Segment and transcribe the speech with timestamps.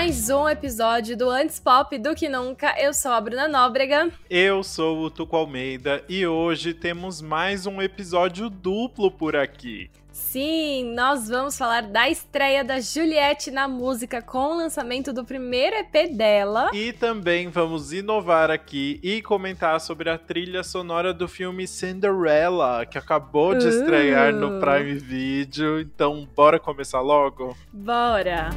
[0.00, 2.74] mais um episódio do Antes Pop do que Nunca.
[2.80, 4.10] Eu sou a Bruna Nóbrega.
[4.30, 9.90] Eu sou o Tuco Almeida e hoje temos mais um episódio duplo por aqui.
[10.10, 15.76] Sim, nós vamos falar da estreia da Juliette na música com o lançamento do primeiro
[15.76, 16.70] EP dela.
[16.72, 22.96] E também vamos inovar aqui e comentar sobre a trilha sonora do filme Cinderella, que
[22.96, 23.68] acabou de uh.
[23.68, 24.60] estrear no uh.
[24.60, 25.78] Prime Video.
[25.78, 27.54] Então, bora começar logo?
[27.70, 28.48] Bora!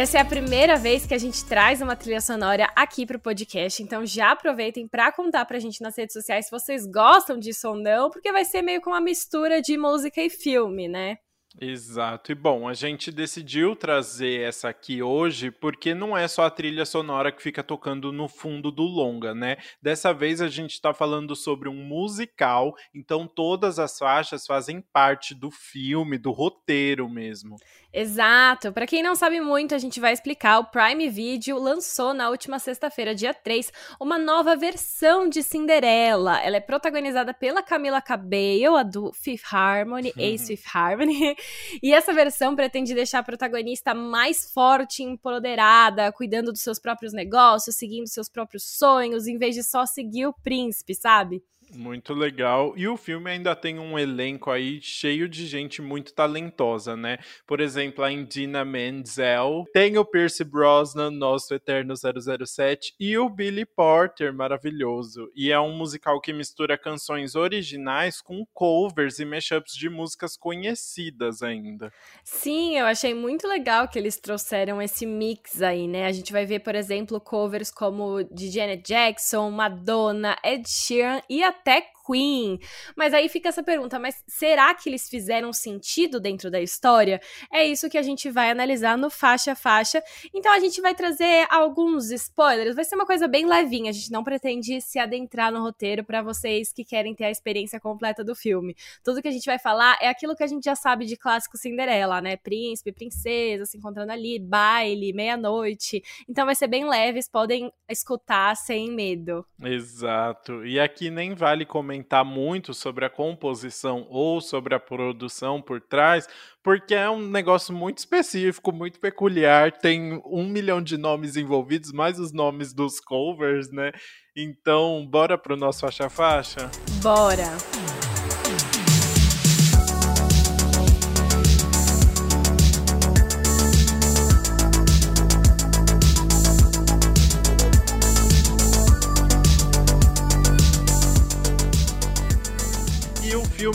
[0.00, 3.82] Essa é a primeira vez que a gente traz uma trilha sonora aqui pro podcast,
[3.82, 7.74] então já aproveitem para contar pra gente nas redes sociais se vocês gostam disso ou
[7.76, 11.18] não, porque vai ser meio com uma mistura de música e filme, né?
[11.60, 12.30] Exato.
[12.30, 16.86] E bom, a gente decidiu trazer essa aqui hoje porque não é só a trilha
[16.86, 19.56] sonora que fica tocando no fundo do longa, né?
[19.82, 25.34] Dessa vez a gente está falando sobre um musical, então todas as faixas fazem parte
[25.34, 27.56] do filme, do roteiro mesmo.
[27.92, 28.72] Exato.
[28.72, 30.60] Para quem não sabe muito, a gente vai explicar.
[30.60, 36.40] O Prime Video lançou na última sexta-feira, dia 3, uma nova versão de Cinderela.
[36.40, 40.22] Ela é protagonizada pela Camila Cabello, a do Fifth Harmony, uhum.
[40.22, 41.36] ex-Fifth Harmony.
[41.82, 47.12] E essa versão pretende deixar a protagonista mais forte e empoderada, cuidando dos seus próprios
[47.12, 51.42] negócios, seguindo seus próprios sonhos, em vez de só seguir o príncipe, sabe?
[51.72, 52.74] Muito legal.
[52.76, 57.18] E o filme ainda tem um elenco aí cheio de gente muito talentosa, né?
[57.46, 63.64] Por exemplo, a Indina Menzel, tem o Pierce Brosnan, nosso eterno 007, e o Billy
[63.64, 65.30] Porter, maravilhoso.
[65.34, 71.42] E é um musical que mistura canções originais com covers e mashups de músicas conhecidas
[71.42, 71.92] ainda.
[72.24, 76.06] Sim, eu achei muito legal que eles trouxeram esse mix aí, né?
[76.06, 81.44] A gente vai ver, por exemplo, covers como de Janet Jackson, Madonna, Ed Sheeran e
[81.44, 82.58] a até Queen.
[82.96, 87.20] Mas aí fica essa pergunta: mas será que eles fizeram sentido dentro da história?
[87.52, 90.02] É isso que a gente vai analisar no faixa a faixa.
[90.34, 92.74] Então a gente vai trazer alguns spoilers.
[92.74, 93.90] Vai ser uma coisa bem levinha.
[93.90, 97.78] A gente não pretende se adentrar no roteiro para vocês que querem ter a experiência
[97.78, 98.74] completa do filme.
[99.04, 101.56] Tudo que a gente vai falar é aquilo que a gente já sabe de clássico
[101.56, 102.36] Cinderela, né?
[102.36, 106.02] Príncipe, princesa se encontrando ali, baile, meia-noite.
[106.28, 109.44] Então vai ser bem leve, vocês podem escutar sem medo.
[109.62, 110.64] Exato.
[110.64, 115.80] E aqui nem vale comentar comentar muito sobre a composição ou sobre a produção por
[115.80, 116.26] trás,
[116.62, 119.72] porque é um negócio muito específico, muito peculiar.
[119.72, 123.92] Tem um milhão de nomes envolvidos, mais os nomes dos covers, né?
[124.36, 126.70] Então, bora pro nosso faixa-faixa?
[127.02, 127.89] Bora!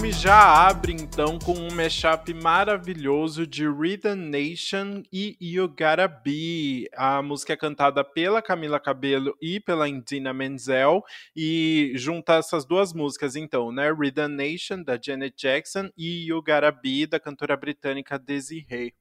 [0.05, 6.87] Filme já abre então com um mashup maravilhoso de Rhythm Nation e You Gotta Be.
[6.95, 11.03] A música é cantada pela Camila Cabello e pela Indina Menzel
[11.35, 13.91] e junta essas duas músicas então, né?
[13.91, 18.93] Rhythm Nation da Janet Jackson e You Gotta Be da cantora britânica Desiree.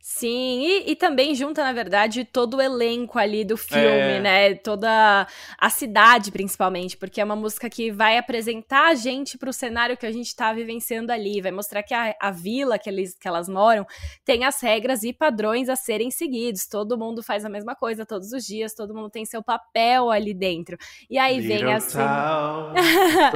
[0.00, 4.20] Sim, e, e, também junta, na verdade, todo o elenco ali do filme, é.
[4.20, 4.54] né?
[4.54, 5.26] Toda
[5.58, 10.06] a cidade, principalmente, porque é uma música que vai apresentar a gente pro cenário que
[10.06, 13.48] a gente tá vivenciando ali, vai mostrar que a, a vila que, eles, que elas
[13.48, 13.86] moram
[14.24, 16.66] tem as regras e padrões a serem seguidos.
[16.66, 20.32] Todo mundo faz a mesma coisa todos os dias, todo mundo tem seu papel ali
[20.32, 20.78] dentro.
[21.10, 21.98] E aí Little vem assim.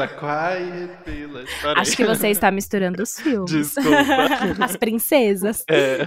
[1.76, 3.50] Acho que você está misturando os filmes.
[3.50, 4.64] Desculpa.
[4.64, 5.64] as princesas.
[5.68, 6.06] É.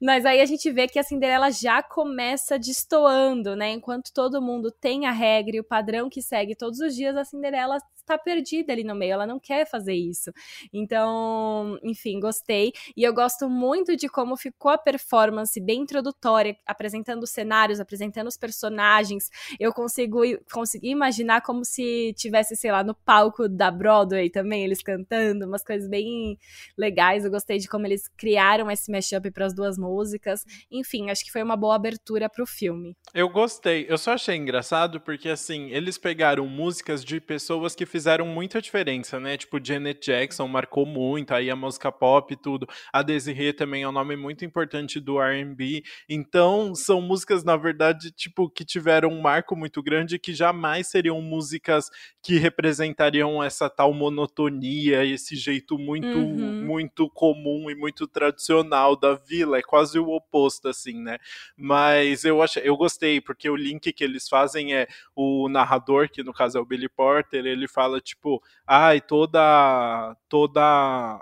[0.00, 3.70] Mas aí a gente vê que a Cinderela já começa destoando, né?
[3.70, 7.24] Enquanto todo mundo tem a regra e o padrão que segue todos os dias, a
[7.24, 10.32] Cinderela tá perdida ali no meio, ela não quer fazer isso.
[10.72, 12.72] Então, enfim, gostei.
[12.96, 18.28] E eu gosto muito de como ficou a performance bem introdutória, apresentando os cenários, apresentando
[18.28, 19.30] os personagens.
[19.60, 20.20] Eu consigo
[20.52, 25.62] consegui imaginar como se tivesse, sei lá, no palco da Broadway também, eles cantando, umas
[25.62, 26.38] coisas bem
[26.76, 27.24] legais.
[27.24, 30.44] Eu gostei de como eles criaram esse mashup para as duas músicas.
[30.70, 32.96] Enfim, acho que foi uma boa abertura para o filme.
[33.12, 33.86] Eu gostei.
[33.88, 38.62] Eu só achei engraçado porque assim, eles pegaram músicas de pessoas que fizeram fizeram muita
[38.62, 39.36] diferença, né?
[39.36, 42.66] Tipo, Janet Jackson marcou muito, aí a música pop e tudo.
[42.92, 45.82] A Desiree também é um nome muito importante do R&B.
[46.08, 51.20] Então, são músicas, na verdade, tipo, que tiveram um marco muito grande que jamais seriam
[51.20, 51.90] músicas
[52.22, 56.64] que representariam essa tal monotonia, esse jeito muito, uhum.
[56.64, 59.58] muito comum e muito tradicional da vila.
[59.58, 61.18] É quase o oposto, assim, né?
[61.56, 62.58] Mas eu, ach...
[62.58, 64.86] eu gostei, porque o link que eles fazem é
[65.16, 70.60] o narrador, que no caso é o Billy Porter, ele fala, tipo, ai, toda, toda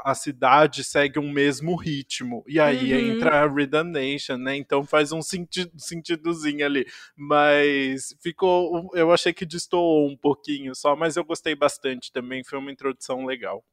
[0.05, 2.45] a cidade segue um mesmo ritmo.
[2.47, 3.15] E aí uhum.
[3.15, 4.57] entra a Rhythm Nation, né?
[4.57, 6.87] Então faz um sentido, sentidozinho ali.
[7.17, 8.91] Mas ficou.
[8.95, 12.45] Eu achei que destoou um pouquinho só, mas eu gostei bastante também.
[12.45, 13.65] Foi uma introdução legal.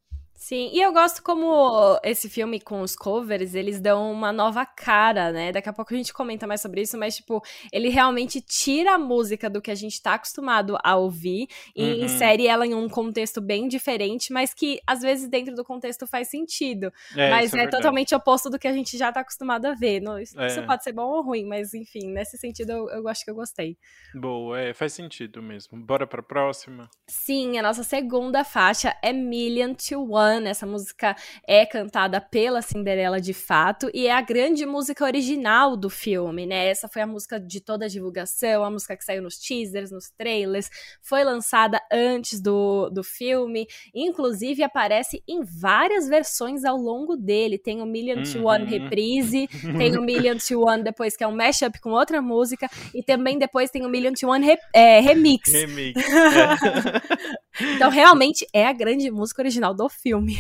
[0.44, 5.32] Sim, e eu gosto como esse filme com os covers, eles dão uma nova cara,
[5.32, 5.54] né?
[5.54, 7.42] Daqui a pouco a gente comenta mais sobre isso, mas, tipo,
[7.72, 12.04] ele realmente tira a música do que a gente tá acostumado a ouvir e uhum.
[12.04, 16.28] insere ela em um contexto bem diferente, mas que, às vezes, dentro do contexto faz
[16.28, 16.92] sentido.
[17.16, 20.04] É, mas é, é totalmente oposto do que a gente já tá acostumado a ver.
[20.22, 20.62] Isso, é.
[20.64, 23.78] pode ser bom ou ruim, mas, enfim, nesse sentido eu, eu acho que eu gostei.
[24.14, 25.78] Boa, é, faz sentido mesmo.
[25.78, 26.90] Bora pra próxima?
[27.08, 31.16] Sim, a nossa segunda faixa é Million to One essa música
[31.48, 36.68] é cantada pela Cinderela de fato e é a grande música original do filme, né?
[36.68, 40.10] Essa foi a música de toda a divulgação, a música que saiu nos teasers, nos
[40.10, 40.70] trailers,
[41.02, 47.58] foi lançada antes do, do filme, inclusive aparece em várias versões ao longo dele.
[47.58, 48.70] Tem o Million to One uhum.
[48.70, 49.48] reprise,
[49.78, 53.38] tem o Million to One depois que é um mashup com outra música e também
[53.38, 55.52] depois tem o Million to One re, é, remix.
[55.52, 56.02] Remix.
[56.34, 57.43] É.
[57.60, 60.40] então realmente é a grande música original do filme.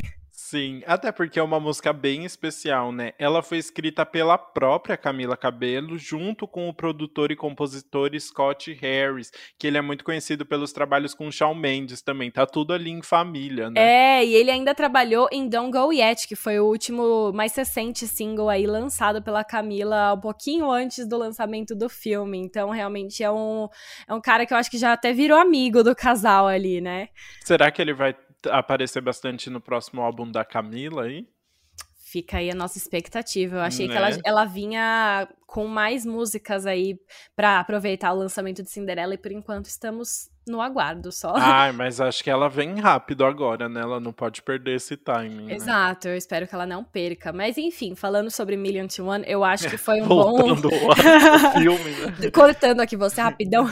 [0.53, 3.13] Sim, até porque é uma música bem especial, né?
[3.17, 9.31] Ela foi escrita pela própria Camila Cabello, junto com o produtor e compositor Scott Harris,
[9.57, 12.29] que ele é muito conhecido pelos trabalhos com Shawn Mendes também.
[12.29, 13.81] Tá tudo ali em família, né?
[13.81, 18.05] É, e ele ainda trabalhou em Don't Go Yet, que foi o último mais recente
[18.05, 22.37] single aí lançado pela Camila um pouquinho antes do lançamento do filme.
[22.37, 23.67] Então, realmente é um,
[24.07, 27.09] é um cara que eu acho que já até virou amigo do casal ali, né?
[27.43, 28.15] Será que ele vai
[28.49, 31.27] aparecer bastante no próximo álbum da Camila aí?
[31.97, 33.55] Fica aí a nossa expectativa.
[33.55, 33.93] Eu achei né?
[33.93, 36.99] que ela, ela vinha com mais músicas aí
[37.35, 41.33] para aproveitar o lançamento de Cinderela e por enquanto estamos no aguardo só.
[41.35, 43.81] Ai, mas acho que ela vem rápido agora, né?
[43.81, 45.45] Ela não pode perder esse timing.
[45.45, 45.55] Né?
[45.55, 47.31] Exato, eu espero que ela não perca.
[47.31, 50.55] Mas enfim, falando sobre Million to One, eu acho que foi um bom.
[51.57, 52.31] filme, né?
[52.31, 53.65] Cortando aqui você rapidão.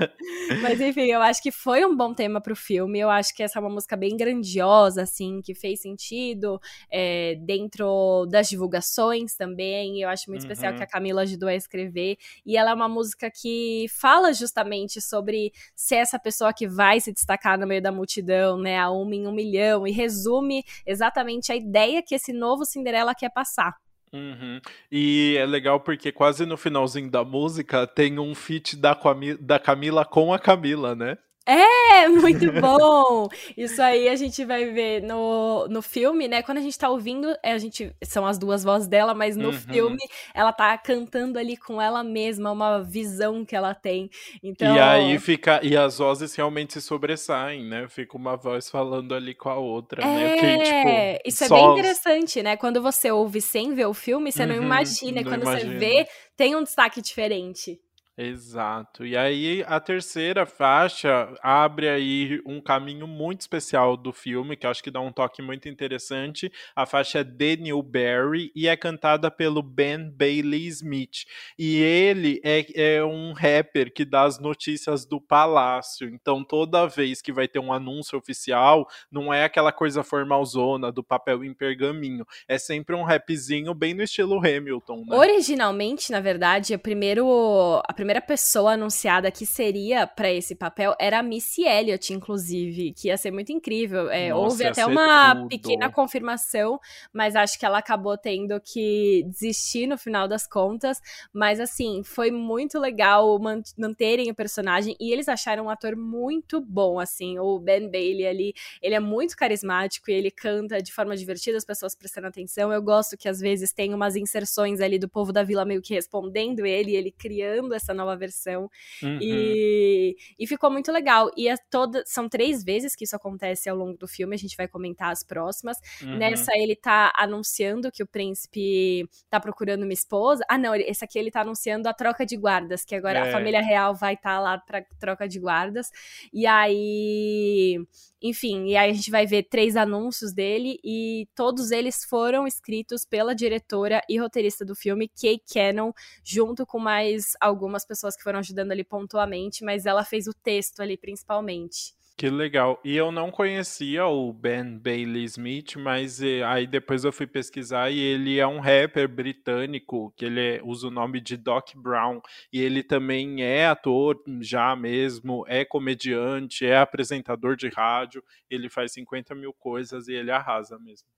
[0.62, 2.98] mas enfim, eu acho que foi um bom tema pro filme.
[2.98, 6.60] Eu acho que essa é uma música bem grandiosa, assim, que fez sentido
[6.90, 10.00] é, dentro das divulgações também.
[10.00, 10.50] Eu acho muito uhum.
[10.50, 12.16] especial que a Camila ajudou a escrever.
[12.46, 17.00] E ela é uma música que fala justamente sobre ser essa essa pessoa que vai
[17.00, 18.78] se destacar no meio da multidão, né?
[18.78, 23.30] A uma em um milhão, e resume exatamente a ideia que esse novo Cinderela quer
[23.30, 23.74] passar.
[24.12, 24.60] Uhum.
[24.92, 28.96] E é legal porque quase no finalzinho da música tem um feat da,
[29.40, 31.18] da Camila com a Camila, né?
[31.46, 33.28] É, muito bom!
[33.54, 36.42] Isso aí a gente vai ver no, no filme, né?
[36.42, 39.48] Quando a gente tá ouvindo, é, a gente são as duas vozes dela, mas no
[39.48, 39.52] uhum.
[39.52, 39.98] filme
[40.34, 44.08] ela tá cantando ali com ela mesma, uma visão que ela tem.
[44.42, 44.74] Então...
[44.74, 45.60] E aí fica.
[45.62, 47.86] E as vozes realmente se sobressaem, né?
[47.88, 50.36] Fica uma voz falando ali com a outra, é, né?
[50.38, 51.56] Que, tipo, isso só...
[51.56, 52.56] é bem interessante, né?
[52.56, 55.20] Quando você ouve sem ver o filme, você uhum, não imagina.
[55.20, 55.72] Não quando imagina.
[55.72, 57.78] você vê, tem um destaque diferente.
[58.16, 59.04] Exato.
[59.04, 64.82] E aí a terceira faixa abre aí um caminho muito especial do filme, que acho
[64.82, 66.50] que dá um toque muito interessante.
[66.76, 71.24] A faixa é The Newberry e é cantada pelo Ben Bailey Smith.
[71.58, 76.08] E ele é, é um rapper que dá as notícias do palácio.
[76.08, 81.02] Então toda vez que vai ter um anúncio oficial, não é aquela coisa formalzona do
[81.02, 82.24] papel em pergaminho.
[82.46, 85.04] É sempre um rapzinho bem no estilo Hamilton.
[85.04, 85.16] Né?
[85.16, 91.20] Originalmente, na verdade, a primeiro a primeira pessoa anunciada que seria para esse papel era
[91.20, 94.10] a Missy Elliott, inclusive, que ia ser muito incrível.
[94.10, 95.48] É, Nossa, houve até uma tudo.
[95.48, 96.78] pequena confirmação,
[97.14, 101.00] mas acho que ela acabou tendo que desistir no final das contas.
[101.32, 103.38] Mas assim, foi muito legal
[103.78, 107.38] manterem o personagem e eles acharam um ator muito bom, assim.
[107.38, 111.64] O Ben Bailey ali, ele é muito carismático e ele canta de forma divertida, as
[111.64, 112.70] pessoas prestando atenção.
[112.70, 115.94] Eu gosto que às vezes tem umas inserções ali do povo da vila meio que
[115.94, 118.70] respondendo ele, ele criando essa nova versão.
[119.02, 119.18] Uhum.
[119.20, 121.30] E, e ficou muito legal.
[121.36, 124.56] E é toda, são três vezes que isso acontece ao longo do filme, a gente
[124.56, 125.78] vai comentar as próximas.
[126.02, 126.16] Uhum.
[126.16, 130.44] Nessa, ele tá anunciando que o príncipe tá procurando uma esposa.
[130.48, 133.22] Ah, não, esse aqui ele tá anunciando a troca de guardas, que agora é.
[133.28, 135.90] a família real vai estar tá lá pra troca de guardas.
[136.32, 137.78] E aí
[138.26, 143.04] enfim, e aí a gente vai ver três anúncios dele e todos eles foram escritos
[143.04, 145.92] pela diretora e roteirista do filme, Kay Cannon,
[146.24, 150.80] junto com mais algumas pessoas que foram ajudando ali pontualmente, mas ela fez o texto
[150.80, 151.94] ali principalmente.
[152.16, 152.80] Que legal.
[152.84, 157.90] E eu não conhecia o Ben Bailey Smith, mas eh, aí depois eu fui pesquisar
[157.90, 162.20] e ele é um rapper britânico, que ele é, usa o nome de Doc Brown.
[162.52, 168.22] E ele também é ator já mesmo, é comediante, é apresentador de rádio.
[168.48, 171.08] Ele faz 50 mil coisas e ele arrasa mesmo.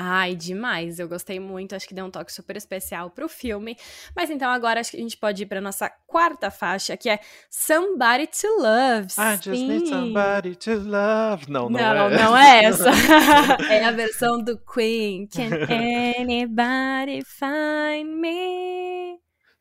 [0.00, 1.00] Ai, demais.
[1.00, 1.74] Eu gostei muito.
[1.74, 3.76] Acho que deu um toque super especial pro filme.
[4.14, 7.18] Mas então agora acho que a gente pode ir pra nossa quarta faixa, que é
[7.50, 9.08] Somebody to Love.
[9.18, 11.50] I just need somebody to love.
[11.50, 12.16] Não, não, não é.
[12.16, 12.90] Não é essa.
[13.68, 15.26] é a versão do Queen.
[15.26, 18.97] Can anybody find me?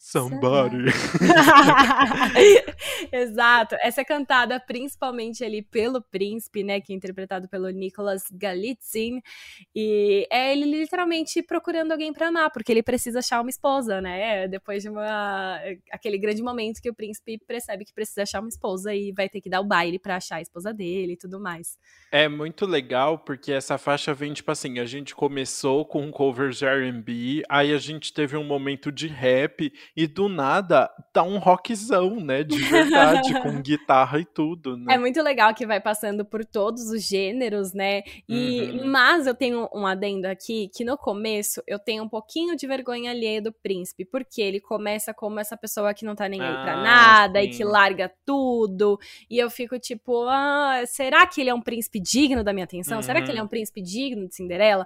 [0.09, 0.85] Somebody.
[3.11, 3.75] Exato.
[3.81, 6.79] Essa é cantada principalmente ali pelo príncipe, né?
[6.79, 9.19] Que é interpretado pelo Nicholas Galitzin.
[9.75, 14.47] E é ele literalmente procurando alguém para amar, porque ele precisa achar uma esposa, né?
[14.47, 15.59] Depois de uma
[15.91, 19.41] aquele grande momento que o príncipe percebe que precisa achar uma esposa e vai ter
[19.41, 21.77] que dar o baile para achar a esposa dele e tudo mais.
[22.13, 26.51] É muito legal porque essa faixa vem tipo assim, a gente começou com um cover
[26.51, 31.39] de R&B, aí a gente teve um momento de rap e do nada tá um
[31.39, 32.43] rockzão, né?
[32.43, 34.93] De verdade, com guitarra e tudo, né?
[34.93, 38.03] É muito legal que vai passando por todos os gêneros, né?
[38.29, 38.91] E uhum.
[38.91, 43.09] mas eu tenho um adendo aqui que no começo eu tenho um pouquinho de vergonha
[43.09, 46.73] alheia do príncipe, porque ele começa como essa pessoa que não tá nem aí pra
[46.73, 47.47] ah, nada sim.
[47.47, 48.99] e que larga tudo.
[49.27, 52.97] E eu fico tipo, ah, será que ele é um príncipe digno da minha atenção?
[52.97, 53.01] Uhum.
[53.01, 53.47] Será que ele é uhum.
[53.47, 54.85] um príncipe digno de Cinderela?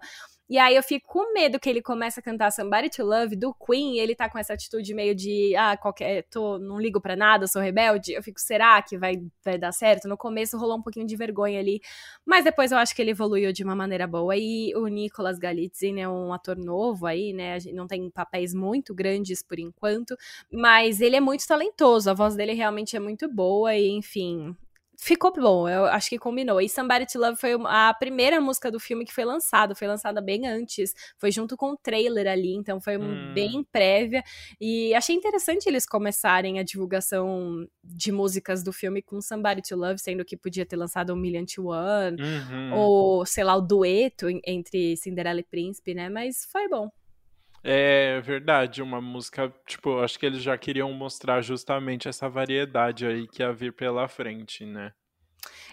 [0.51, 3.53] E aí eu fico com medo que ele comece a cantar Somebody to Love do
[3.53, 7.15] Queen e ele tá com essa atitude meio de, ah, qualquer, tô, não ligo pra
[7.15, 8.11] nada, sou rebelde.
[8.11, 9.13] Eu fico, será que vai,
[9.45, 10.09] vai dar certo?
[10.09, 11.79] No começo rolou um pouquinho de vergonha ali,
[12.25, 14.35] mas depois eu acho que ele evoluiu de uma maneira boa.
[14.35, 17.57] E o Nicolas Galitzin é um ator novo aí, né?
[17.73, 20.17] Não tem papéis muito grandes por enquanto,
[20.51, 24.53] mas ele é muito talentoso, a voz dele realmente é muito boa e, enfim,
[25.01, 26.61] ficou bom, eu acho que combinou.
[26.61, 30.21] E Somebody to Love foi a primeira música do filme que foi lançada, foi lançada
[30.21, 33.33] bem antes, foi junto com o trailer ali, então foi hum.
[33.33, 34.23] bem prévia.
[34.59, 39.99] E achei interessante eles começarem a divulgação de músicas do filme com Somebody to Love,
[39.99, 42.73] sendo que podia ter lançado um Million to One, uhum.
[42.73, 46.09] ou sei lá, o dueto entre Cinderela e Príncipe, né?
[46.09, 46.91] Mas foi bom.
[47.63, 53.27] É verdade, uma música, tipo, acho que eles já queriam mostrar justamente essa variedade aí
[53.27, 54.91] que ia vir pela frente, né?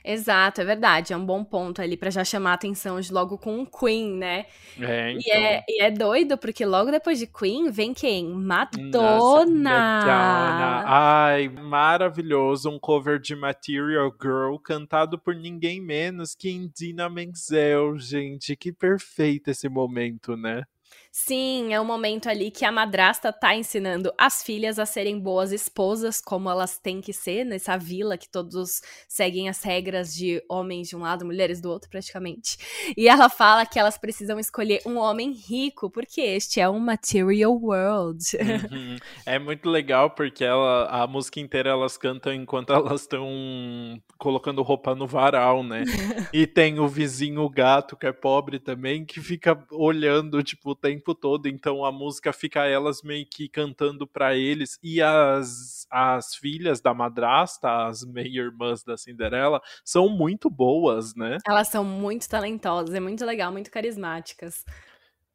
[0.04, 1.12] Exato, é verdade.
[1.12, 4.16] É um bom ponto ali para já chamar a atenção de logo com o Queen,
[4.16, 4.47] né?
[4.80, 5.23] É, então.
[5.26, 8.28] e, é, e é doido, porque logo depois de Queen vem quem?
[8.28, 8.90] Madonna!
[8.90, 10.85] Nossa, Madonna!
[10.87, 12.71] Ai, maravilhoso.
[12.71, 18.57] Um cover de Material Girl cantado por ninguém menos que Indina Menzel, gente.
[18.57, 20.62] Que perfeito esse momento, né?
[21.10, 25.52] Sim, é o momento ali que a madrasta tá ensinando as filhas a serem boas
[25.52, 30.88] esposas, como elas têm que ser nessa vila que todos seguem as regras de homens
[30.88, 32.58] de um lado, mulheres do outro, praticamente.
[32.96, 37.52] E ela fala que elas precisam escolher um homem rico, porque este é um material
[37.52, 38.24] world.
[38.36, 38.96] Uhum.
[39.24, 44.94] É muito legal porque ela, a música inteira elas cantam enquanto elas estão colocando roupa
[44.94, 45.84] no varal, né?
[46.32, 51.14] e tem o vizinho gato que é pobre também que fica olhando tipo o tempo
[51.14, 56.80] todo, então a música fica elas meio que cantando para eles e as, as filhas
[56.80, 61.38] da madrasta, as meia-irmãs da Cinderela, são muito boas, né?
[61.46, 64.64] Elas são muito talentosas, é muito legal, muito carismáticas.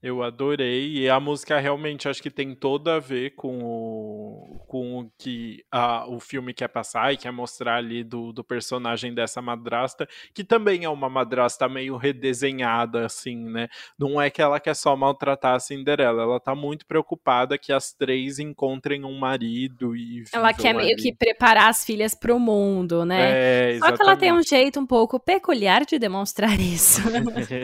[0.04, 0.98] Eu adorei.
[0.98, 5.64] E a música realmente acho que tem todo a ver com o, com o que
[5.72, 10.44] a, o filme quer passar e quer mostrar ali do, do personagem dessa madrasta, que
[10.44, 13.70] também é uma madrasta meio redesenhada, assim, né?
[13.98, 17.94] Não é que ela quer só maltratar a Cinderela, ela tá muito preocupada que as
[17.94, 20.26] três encontrem um marido e.
[20.34, 23.22] Ela quer meio que preparar as filhas pro mundo, né?
[23.22, 23.98] É, exatamente.
[23.98, 27.02] Só que ela tem um jeito um pouco peculiar de demonstrar isso.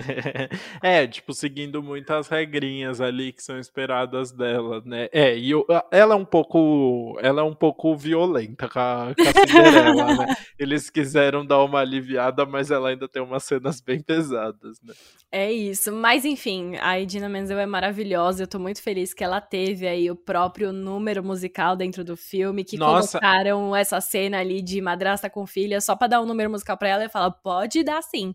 [0.81, 5.09] é, tipo, seguindo muitas regrinhas ali que são esperadas dela, né?
[5.11, 9.21] É, e eu, ela é um pouco ela é um pouco violenta com a, com
[9.21, 10.35] a Cinderela, né?
[10.57, 14.93] Eles quiseram dar uma aliviada, mas ela ainda tem umas cenas bem pesadas, né?
[15.31, 19.39] É isso, mas enfim, a Idina Menzel é maravilhosa, eu tô muito feliz que ela
[19.39, 23.19] teve aí o próprio número musical dentro do filme, que Nossa.
[23.19, 26.89] colocaram essa cena ali de madrasta com filha só pra dar um número musical pra
[26.89, 28.33] ela e falar, pode dar sim.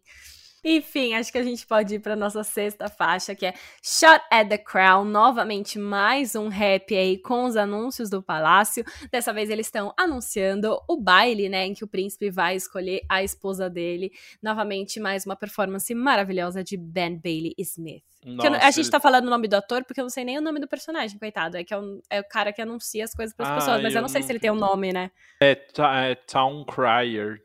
[0.64, 3.52] Enfim, acho que a gente pode ir para nossa sexta faixa, que é
[3.82, 5.04] Shot at the Crown.
[5.04, 8.82] Novamente, mais um rap aí com os anúncios do palácio.
[9.12, 13.22] Dessa vez eles estão anunciando o baile, né, em que o príncipe vai escolher a
[13.22, 14.10] esposa dele.
[14.42, 18.02] Novamente, mais uma performance maravilhosa de Ben Bailey Smith.
[18.24, 20.40] Eu, a gente tá falando o nome do ator porque eu não sei nem o
[20.40, 21.58] nome do personagem, coitado.
[21.58, 23.82] É que é, um, é o cara que anuncia as coisas para as ah, pessoas,
[23.82, 25.10] mas eu, eu não sei se ele tem um nome, né?
[25.42, 27.42] É, é Town Crier.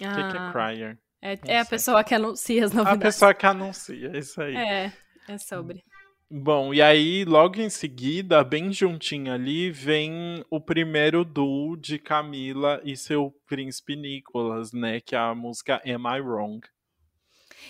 [0.00, 0.14] O ah.
[0.14, 0.98] que, que é Crier?
[1.20, 3.00] É, é a pessoa que anuncia as novidades.
[3.00, 4.56] A pessoa que anuncia, isso aí.
[4.56, 4.92] É,
[5.28, 5.82] é sobre.
[6.30, 12.82] Bom, e aí, logo em seguida, bem juntinho ali, vem o primeiro duo de Camila
[12.84, 15.00] e seu príncipe Nicholas, né?
[15.00, 16.60] Que é a música Am I Wrong?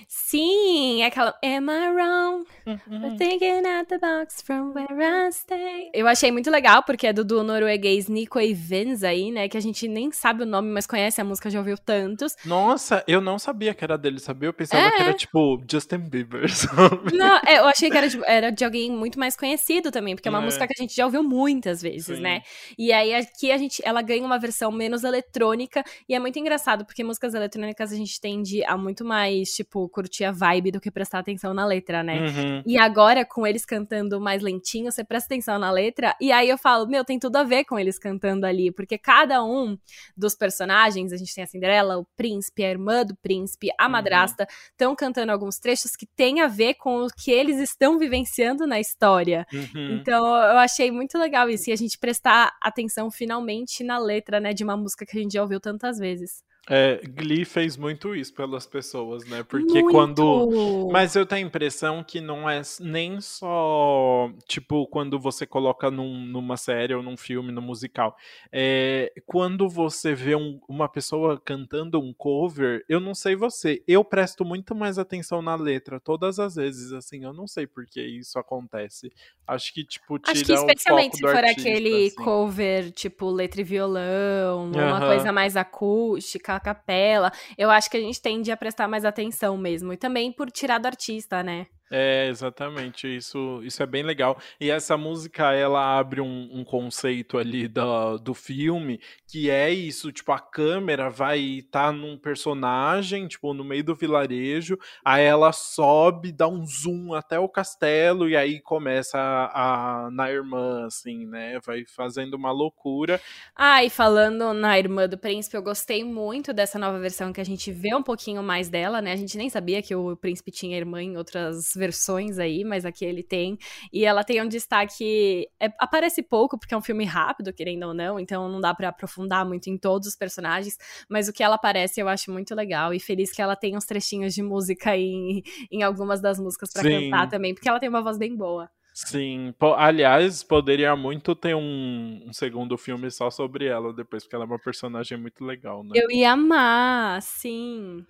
[0.06, 2.46] Sim, é aquela Am I wrong?
[2.66, 3.16] Uhum.
[3.16, 5.90] Thinking out the box from where I stay.
[5.94, 9.48] Eu achei muito legal, porque é do, do norueguês Nico Evans aí, né?
[9.48, 12.36] Que a gente nem sabe o nome, mas conhece a música, já ouviu tantos.
[12.44, 14.48] Nossa, eu não sabia que era dele, sabia?
[14.48, 14.90] Eu pensava é.
[14.90, 17.16] que era tipo Justin Bieber, sabe?
[17.16, 20.28] Não, é, eu achei que era de, era de alguém muito mais conhecido também, porque
[20.28, 20.44] é uma é.
[20.44, 22.22] música que a gente já ouviu muitas vezes, Sim.
[22.22, 22.42] né?
[22.78, 26.84] E aí aqui a gente, ela ganha uma versão menos eletrônica, e é muito engraçado,
[26.84, 30.90] porque músicas eletrônicas a gente tende a muito mais, tipo, curtir a vibe do que
[30.90, 32.20] prestar atenção na letra, né?
[32.20, 32.62] Uhum.
[32.66, 36.58] E agora, com eles cantando mais lentinho, você presta atenção na letra, e aí eu
[36.58, 39.78] falo, meu, tem tudo a ver com eles cantando ali, porque cada um
[40.16, 43.92] dos personagens, a gente tem a Cinderela, o príncipe, a irmã do príncipe, a uhum.
[43.92, 48.66] madrasta, estão cantando alguns trechos que tem a ver com o que eles estão vivenciando
[48.66, 49.46] na história.
[49.52, 49.98] Uhum.
[50.00, 54.52] Então, eu achei muito legal isso, e a gente prestar atenção finalmente na letra, né,
[54.52, 56.42] de uma música que a gente já ouviu tantas vezes.
[56.70, 59.42] É, Glee fez muito isso pelas pessoas, né?
[59.42, 59.90] Porque muito.
[59.90, 60.88] quando.
[60.92, 66.26] Mas eu tenho a impressão que não é nem só, tipo, quando você coloca num,
[66.26, 68.16] numa série ou num filme, no musical.
[68.52, 74.04] É, quando você vê um, uma pessoa cantando um cover, eu não sei você, eu
[74.04, 78.02] presto muito mais atenção na letra todas as vezes, assim, eu não sei por que
[78.02, 79.10] isso acontece.
[79.46, 82.16] Acho que, tipo, tira Acho que especialmente se for artista, aquele assim.
[82.16, 84.88] cover, tipo, letra e violão, uhum.
[84.88, 89.56] uma coisa mais acústica capela, eu acho que a gente tende a prestar mais atenção
[89.56, 89.92] mesmo.
[89.92, 91.66] E também por tirar do artista, né?
[91.90, 94.38] É, exatamente, isso, isso é bem legal.
[94.60, 100.12] E essa música, ela abre um, um conceito ali do, do filme, que é isso,
[100.12, 105.50] tipo, a câmera vai estar tá num personagem, tipo, no meio do vilarejo, aí ela
[105.50, 111.26] sobe, dá um zoom até o castelo, e aí começa a, a na irmã, assim,
[111.26, 113.18] né, vai fazendo uma loucura.
[113.56, 117.44] Ah, e falando na irmã do príncipe, eu gostei muito dessa nova versão, que a
[117.44, 120.76] gente vê um pouquinho mais dela, né, a gente nem sabia que o príncipe tinha
[120.76, 123.56] irmã em outras versões aí, mas aqui ele tem.
[123.92, 125.48] E ela tem um destaque.
[125.60, 128.88] É, aparece pouco, porque é um filme rápido, querendo ou não, então não dá para
[128.88, 130.76] aprofundar muito em todos os personagens.
[131.08, 132.92] Mas o que ela aparece eu acho muito legal.
[132.92, 136.82] E feliz que ela tem uns trechinhos de música em, em algumas das músicas para
[136.82, 138.68] cantar também, porque ela tem uma voz bem boa.
[139.06, 144.44] Sim, aliás, poderia muito ter um, um, segundo filme só sobre ela depois, porque ela
[144.44, 145.90] é uma personagem muito legal, né?
[145.94, 148.04] Eu ia amar, sim.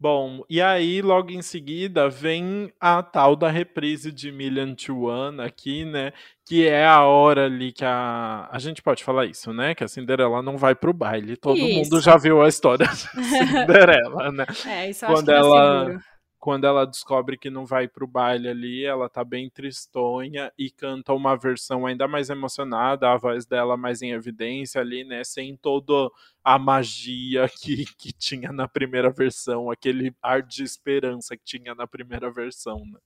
[0.00, 5.40] Bom, e aí logo em seguida vem a tal da reprise de Million to One
[5.40, 6.12] aqui, né?
[6.46, 8.48] Que é a hora ali que a.
[8.52, 9.74] A gente pode falar isso, né?
[9.74, 11.36] Que a Cinderela não vai pro baile.
[11.36, 11.90] Todo isso.
[11.90, 14.46] mundo já viu a história da Cinderela, né?
[14.66, 16.00] É, isso eu Quando acho que ela...
[16.38, 21.12] quando ela descobre que não vai pro baile ali, ela tá bem tristonha e canta
[21.12, 25.24] uma versão ainda mais emocionada, a voz dela mais em evidência ali, né?
[25.24, 26.10] Sem toda
[26.44, 31.86] a magia que, que tinha na primeira versão, aquele ar de esperança que tinha na
[31.86, 32.98] primeira versão, né?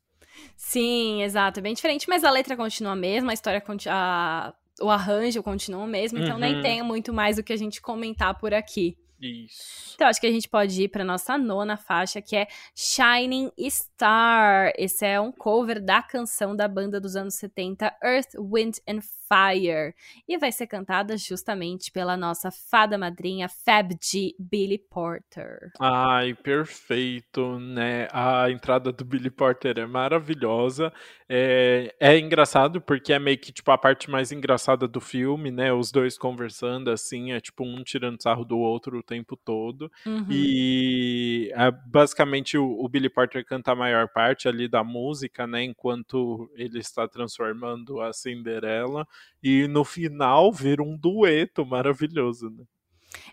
[0.56, 4.90] Sim, exato, é bem diferente, mas a letra continua a mesma, a história a, o
[4.90, 6.40] arranjo continua o mesmo, então uhum.
[6.40, 8.96] nem tem muito mais o que a gente comentar por aqui.
[9.22, 9.92] Isso.
[9.94, 14.72] Então, acho que a gente pode ir para nossa nona faixa, que é Shining Star.
[14.76, 19.00] Esse é um cover da canção da banda dos anos 70, Earth, Wind and
[19.32, 19.94] Fire.
[20.28, 25.72] E vai ser cantada justamente pela nossa fada madrinha Fab G Billy Porter.
[25.80, 28.08] Ai, perfeito, né?
[28.12, 30.92] A entrada do Billy Porter é maravilhosa.
[31.26, 35.72] É, é engraçado porque é meio que tipo a parte mais engraçada do filme, né?
[35.72, 39.90] Os dois conversando assim, é tipo um tirando sarro do outro o tempo todo.
[40.04, 40.26] Uhum.
[40.28, 45.64] E é, basicamente o, o Billy Porter canta a maior parte ali da música, né?
[45.64, 49.06] Enquanto ele está transformando a Cinderela.
[49.42, 52.64] E no final vira um dueto maravilhoso, né?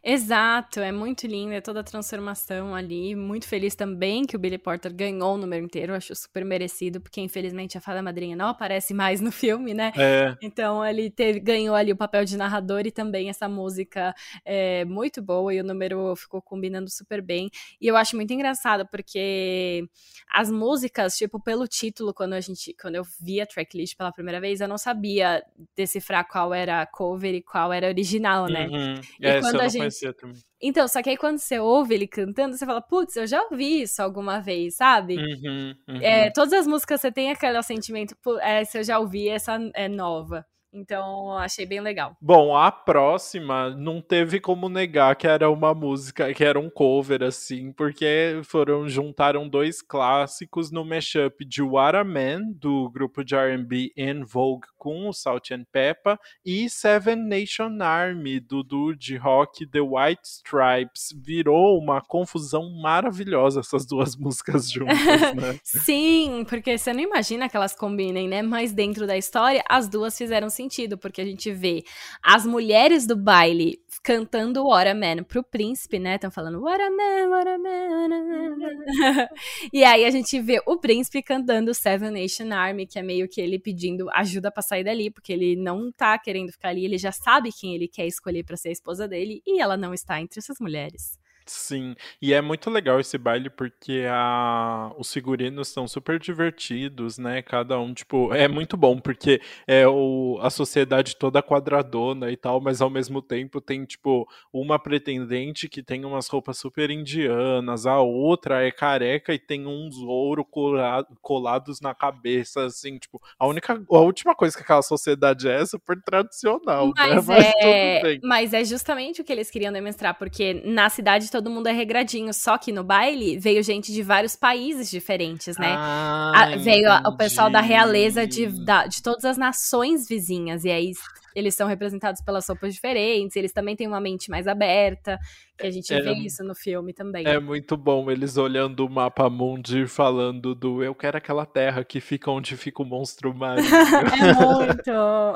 [0.04, 3.16] Exato, é muito lindo, é toda a transformação ali.
[3.16, 7.22] Muito feliz também que o Billy Porter ganhou o número inteiro, acho super merecido, porque
[7.22, 9.92] infelizmente a fada madrinha não aparece mais no filme, né?
[9.98, 10.36] É.
[10.42, 14.14] Então ele teve, ganhou ali o papel de narrador e também essa música
[14.46, 17.50] é muito boa e o número ficou combinando super bem.
[17.80, 19.88] E eu acho muito engraçado porque
[20.34, 24.40] as músicas, tipo, pelo título, quando a gente, quando eu vi a tracklist pela primeira
[24.40, 25.44] vez, eu não sabia
[25.76, 28.68] decifrar qual era cover e qual era original, né?
[28.68, 29.02] Uhum.
[29.20, 30.36] E É, quando eu a não gente- conhecia também.
[30.62, 33.82] Então, só que aí quando você ouve ele cantando, você fala, putz, eu já ouvi
[33.84, 35.18] isso alguma vez, sabe?
[35.18, 36.02] Uhum, uhum.
[36.02, 39.58] É, todas as músicas você tem aquele sentimento, "Pô, é, se eu já ouvi, essa
[39.74, 40.46] é nova.
[40.72, 42.16] Então, achei bem legal.
[42.22, 47.24] Bom, a próxima não teve como negar que era uma música, que era um cover,
[47.24, 53.36] assim, porque foram juntaram dois clássicos no mashup de What a Man, do grupo de
[53.36, 59.18] R&B En Vogue com o Salt and Peppa, e Seven Nation Army, do duo de
[59.18, 61.14] rock The White Stripes.
[61.16, 64.98] Virou uma confusão maravilhosa essas duas músicas juntas,
[65.36, 65.60] né?
[65.64, 68.42] Sim, porque você não imagina que elas combinem, né?
[68.42, 71.84] Mas dentro da história, as duas fizeram sentido, porque a gente vê
[72.22, 76.16] as mulheres do baile cantando What a Man pro príncipe, né?
[76.16, 78.80] Estão falando What a Man, What a Man, man.
[79.72, 83.40] e aí a gente vê o príncipe cantando Seven Nation Army, que é meio que
[83.40, 87.12] ele pedindo ajuda pra sair dali, porque ele não tá querendo ficar ali, ele já
[87.12, 90.40] sabe quem ele quer escolher pra ser a esposa dele, e ela não está entre
[90.40, 91.19] essas mulheres.
[91.52, 94.92] Sim, e é muito legal esse baile porque a...
[94.98, 97.42] os figurinos são super divertidos, né?
[97.42, 100.40] Cada um, tipo, é muito bom porque é o...
[100.42, 105.84] a sociedade toda quadradona e tal, mas ao mesmo tempo tem, tipo, uma pretendente que
[105.84, 111.80] tem umas roupas super indianas, a outra é careca e tem uns ouro cola- colados
[111.82, 116.02] na cabeça, assim, tipo, a única, a última coisa que aquela sociedade é é super
[116.02, 116.94] tradicional, né?
[116.96, 121.50] Mas, Mas é, mas é justamente o que eles queriam demonstrar, porque na cidade todo
[121.50, 125.74] mundo é regradinho, só que no baile veio gente de vários países diferentes, né?
[125.78, 130.66] Ah, A- veio a- o pessoal da realeza de, da- de todas as nações vizinhas,
[130.66, 130.92] e aí
[131.40, 135.18] eles são representados pelas roupas diferentes, eles também têm uma mente mais aberta,
[135.58, 137.26] que a gente É, vê isso no filme também.
[137.26, 141.84] É muito bom eles olhando o mapa mundi e falando do eu quero aquela terra
[141.84, 143.68] que fica onde fica o monstro marinho.
[144.20, 144.92] É muito.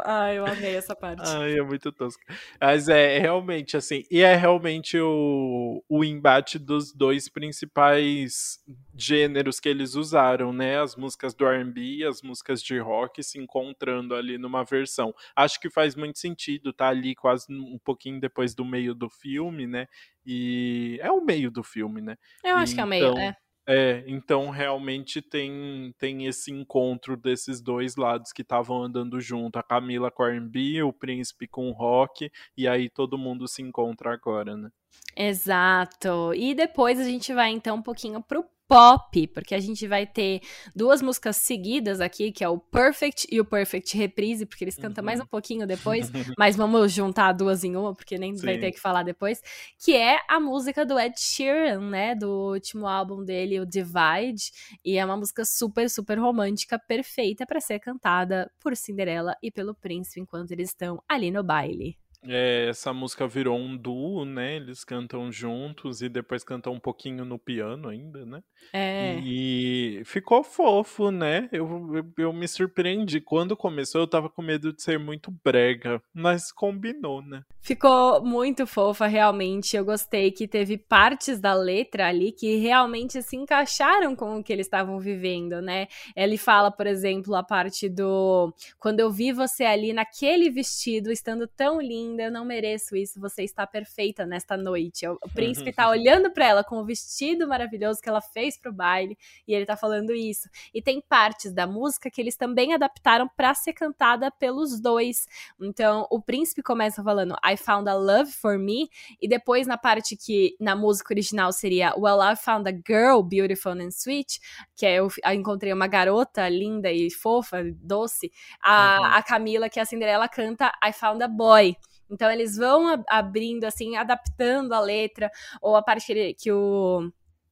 [0.05, 1.21] Ai, eu amei essa parte.
[1.25, 2.21] Ai, é muito tosco.
[2.59, 8.59] Mas é, é realmente assim, e é realmente o, o embate dos dois principais
[8.95, 10.79] gêneros que eles usaram, né?
[10.79, 15.13] As músicas do R&B e as músicas de rock se encontrando ali numa versão.
[15.35, 19.67] Acho que faz muito sentido, tá ali quase um pouquinho depois do meio do filme,
[19.67, 19.87] né?
[20.25, 22.17] E é o meio do filme, né?
[22.43, 23.35] Eu acho que é o meio, Então, é.
[23.65, 29.63] É, então realmente tem, tem esse encontro desses dois lados que estavam andando junto, a
[29.63, 34.57] Camila com R&B, o Príncipe com o rock, e aí todo mundo se encontra agora,
[34.57, 34.69] né?
[35.15, 36.33] Exato.
[36.33, 40.41] E depois a gente vai então um pouquinho pro pop, porque a gente vai ter
[40.75, 45.03] duas músicas seguidas aqui, que é o Perfect e o Perfect Reprise, porque eles cantam
[45.03, 45.05] Uhum.
[45.05, 46.09] mais um pouquinho depois,
[46.39, 48.61] mas vamos juntar duas em uma, porque nem vai Sim.
[48.61, 49.43] ter que falar depois,
[49.77, 54.51] que é a música do Ed Sheeran, né, do último álbum dele, o Divide,
[54.83, 59.75] e é uma música super, super romântica, perfeita para ser cantada por Cinderela e pelo
[59.75, 61.95] príncipe enquanto eles estão ali no baile.
[62.27, 64.55] É, essa música virou um duo, né?
[64.55, 68.43] Eles cantam juntos e depois cantam um pouquinho no piano ainda, né?
[68.71, 69.19] É.
[69.19, 71.49] E ficou fofo, né?
[71.51, 73.19] Eu, eu, eu me surpreendi.
[73.19, 77.43] Quando começou, eu tava com medo de ser muito brega, mas combinou, né?
[77.61, 79.75] Ficou muito fofa, realmente.
[79.75, 84.51] Eu gostei que teve partes da letra ali que realmente se encaixaram com o que
[84.51, 85.87] eles estavam vivendo, né?
[86.15, 91.47] Ele fala, por exemplo, a parte do quando eu vi você ali naquele vestido, estando
[91.47, 95.07] tão linda, eu não mereço isso, você está perfeita nesta noite.
[95.07, 99.17] O príncipe tá olhando para ela com o vestido maravilhoso que ela fez pro baile
[99.47, 100.49] e ele tá falando isso.
[100.73, 105.27] E tem partes da música que eles também adaptaram para ser cantada pelos dois.
[105.61, 108.89] Então, o príncipe começa falando I found a love for me,
[109.21, 113.73] e depois na parte que na música original seria Well, I found a girl beautiful
[113.73, 114.39] and sweet,
[114.75, 118.31] que é eu, eu encontrei uma garota linda e fofa, doce.
[118.61, 119.05] A, Uhum.
[119.05, 121.75] a Camila, que é a Cinderela, canta I found a boy.
[122.13, 125.29] Então eles vão ab- abrindo, assim, adaptando a letra,
[125.61, 127.11] ou a parte que, o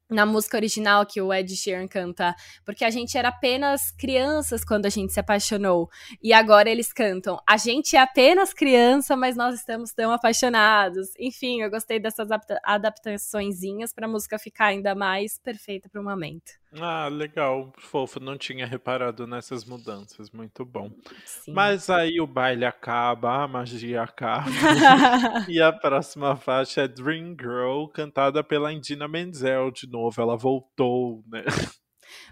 [0.09, 4.85] na música original que o Ed Sheeran canta, porque a gente era apenas crianças quando
[4.85, 5.89] a gente se apaixonou.
[6.21, 11.07] E agora eles cantam, a gente é apenas criança, mas nós estamos tão apaixonados.
[11.17, 16.60] Enfim, eu gostei dessas adapta adaptaçõezinhas pra música ficar ainda mais perfeita pro momento.
[16.79, 20.89] Ah, legal, fofo, não tinha reparado nessas mudanças, muito bom.
[21.25, 21.51] Sim.
[21.51, 24.45] Mas aí o baile acaba, a magia acaba.
[25.49, 30.21] e a próxima faixa é Dream Girl, cantada pela Indina Menzel de novo.
[30.21, 31.43] Ela voltou, né?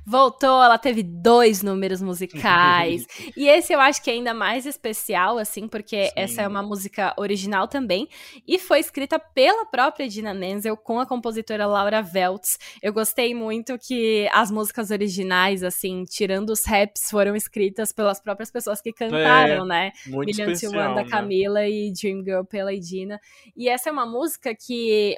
[0.05, 3.05] Voltou, ela teve dois números musicais.
[3.35, 6.13] e esse eu acho que é ainda mais especial, assim, porque Sim.
[6.15, 8.07] essa é uma música original também.
[8.47, 12.57] E foi escrita pela própria Dina Menzel com a compositora Laura Veltz.
[12.81, 18.51] Eu gostei muito que as músicas originais, assim, tirando os raps, foram escritas pelas próprias
[18.51, 19.91] pessoas que cantaram, é, né?
[20.07, 21.69] Muito Million especial, One da Camila né?
[21.69, 23.19] e Dream Girl pela Idina.
[23.55, 25.15] E essa é uma música que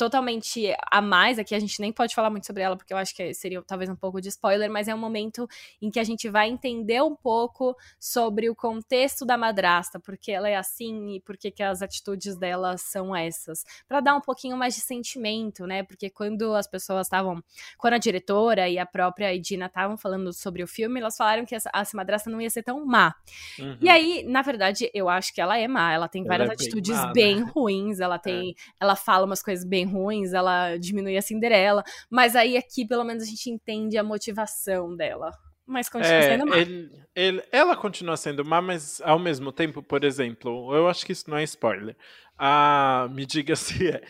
[0.00, 3.14] totalmente a mais, aqui a gente nem pode falar muito sobre ela, porque eu acho
[3.14, 5.46] que seria talvez um pouco de spoiler, mas é um momento
[5.82, 10.48] em que a gente vai entender um pouco sobre o contexto da madrasta, porque ela
[10.48, 13.62] é assim e por que as atitudes dela são essas.
[13.86, 15.82] para dar um pouquinho mais de sentimento, né?
[15.82, 17.44] Porque quando as pessoas estavam.
[17.76, 21.54] Quando a diretora e a própria Edina estavam falando sobre o filme, elas falaram que
[21.54, 23.14] essa, essa madrasta não ia ser tão má.
[23.58, 23.76] Uhum.
[23.82, 25.92] E aí, na verdade, eu acho que ela é má.
[25.92, 27.50] Ela tem várias ela é atitudes bem, má, bem né?
[27.54, 28.50] ruins, ela tem.
[28.50, 28.54] É.
[28.80, 33.22] Ela fala umas coisas bem ruins, ela diminui a Cinderela, mas aí aqui pelo menos
[33.22, 35.30] a gente entende a motivação dela.
[35.66, 36.56] Mas continua é, sendo má.
[36.56, 41.12] Ele, ele, ela continua sendo má, mas ao mesmo tempo, por exemplo, eu acho que
[41.12, 41.96] isso não é spoiler.
[42.36, 44.02] Ah, me diga se é.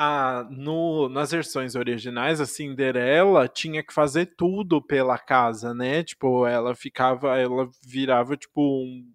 [0.00, 6.04] Ah, no, nas versões originais, a Cinderela tinha que fazer tudo pela casa, né?
[6.04, 9.12] Tipo, ela ficava, ela virava tipo um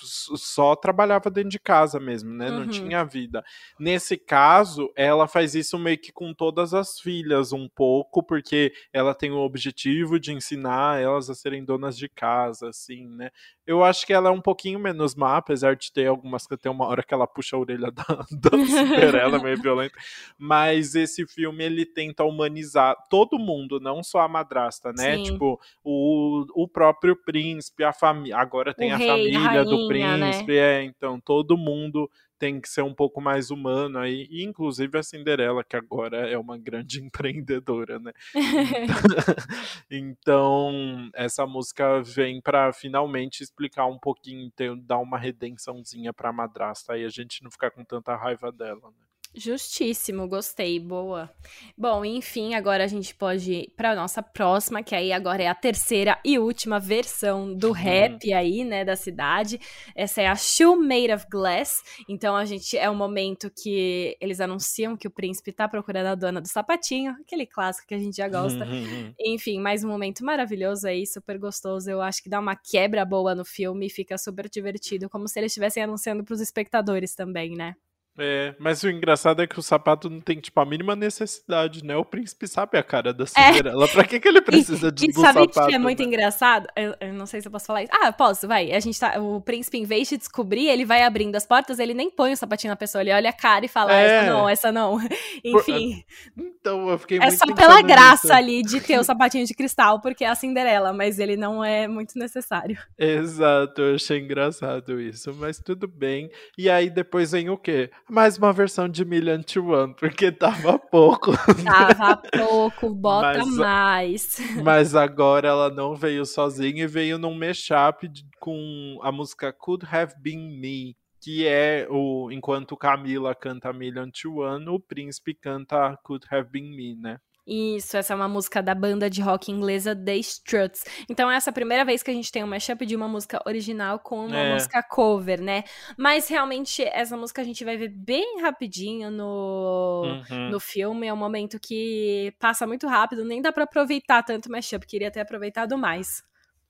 [0.00, 2.50] só trabalhava dentro de casa mesmo, né?
[2.50, 2.60] Uhum.
[2.60, 3.44] Não tinha vida.
[3.78, 9.14] Nesse caso, ela faz isso meio que com todas as filhas, um pouco, porque ela
[9.14, 13.30] tem o objetivo de ensinar elas a serem donas de casa, assim, né?
[13.64, 16.70] Eu acho que ela é um pouquinho menos má, apesar de ter algumas que tem
[16.70, 19.94] uma hora que ela puxa a orelha da, da Cinderela, meio violenta.
[20.36, 25.16] Mas esse filme ele tenta humanizar todo mundo, não só a madrasta, né?
[25.16, 25.22] Sim.
[25.24, 28.36] Tipo, o, o próprio príncipe, a família.
[28.36, 29.88] Agora tem o a rei, família a do né?
[29.88, 30.58] príncipe, né?
[30.58, 32.10] é, então todo mundo
[32.42, 36.36] tem que ser um pouco mais humano aí, e inclusive a Cinderela, que agora é
[36.36, 38.12] uma grande empreendedora, né?
[39.88, 46.94] então, essa música vem para finalmente explicar um pouquinho, ter, dar uma redençãozinha pra madrasta,
[46.94, 49.11] aí a gente não ficar com tanta raiva dela, né?
[49.34, 51.30] Justíssimo, gostei, boa.
[51.76, 55.54] Bom, enfim, agora a gente pode ir para nossa próxima, que aí agora é a
[55.54, 57.72] terceira e última versão do uhum.
[57.72, 59.58] rap aí, né, da cidade.
[59.94, 61.82] Essa é a Shoe Made of Glass.
[62.06, 66.08] Então a gente é o um momento que eles anunciam que o príncipe tá procurando
[66.08, 68.66] a dona do sapatinho, aquele clássico que a gente já gosta.
[68.66, 69.14] Uhum.
[69.18, 71.90] Enfim, mais um momento maravilhoso aí, super gostoso.
[71.90, 75.40] Eu acho que dá uma quebra boa no filme e fica super divertido, como se
[75.40, 77.74] eles estivessem anunciando para os espectadores também, né?
[78.18, 81.96] É, mas o engraçado é que o sapato não tem, tipo, a mínima necessidade, né?
[81.96, 83.86] O príncipe sabe a cara da Cinderela.
[83.86, 83.88] É.
[83.88, 85.68] Pra que, que ele precisa e, de e sabe sapato?
[85.68, 86.04] que é muito né?
[86.04, 86.66] engraçado?
[86.76, 87.92] Eu, eu, não sei se eu posso falar isso.
[87.94, 88.70] Ah, posso, vai.
[88.72, 89.18] A gente tá.
[89.18, 92.36] O príncipe, em vez de descobrir, ele vai abrindo as portas, ele nem põe o
[92.36, 94.04] sapatinho na pessoa, ele olha a cara e fala, é.
[94.04, 94.98] essa não, essa não.
[95.42, 96.04] Enfim.
[96.36, 98.32] Então, eu fiquei É só pela graça nisso.
[98.32, 101.88] ali de ter o sapatinho de cristal, porque é a Cinderela, mas ele não é
[101.88, 102.78] muito necessário.
[102.98, 106.30] Exato, eu achei engraçado isso, mas tudo bem.
[106.58, 107.90] E aí depois vem o quê?
[108.08, 111.32] Mais uma versão de Million to One, porque tava pouco.
[111.64, 114.38] Tava pouco, bota mas, mais.
[114.62, 118.10] Mas agora ela não veio sozinha e veio num mashup
[118.40, 124.40] com a música Could Have Been Me, que é o enquanto Camila canta Million to
[124.40, 127.18] One, o príncipe canta Could Have Been Me, né?
[127.46, 130.84] Isso, essa é uma música da banda de rock inglesa The Struts.
[131.08, 133.42] Então, essa é a primeira vez que a gente tem um mashup de uma música
[133.44, 134.54] original com uma é.
[134.54, 135.64] música cover, né?
[135.96, 140.50] Mas realmente, essa música a gente vai ver bem rapidinho no, uhum.
[140.50, 141.08] no filme.
[141.08, 144.86] É um momento que passa muito rápido, nem dá para aproveitar tanto o mashup.
[144.86, 146.22] Queria ter aproveitado mais.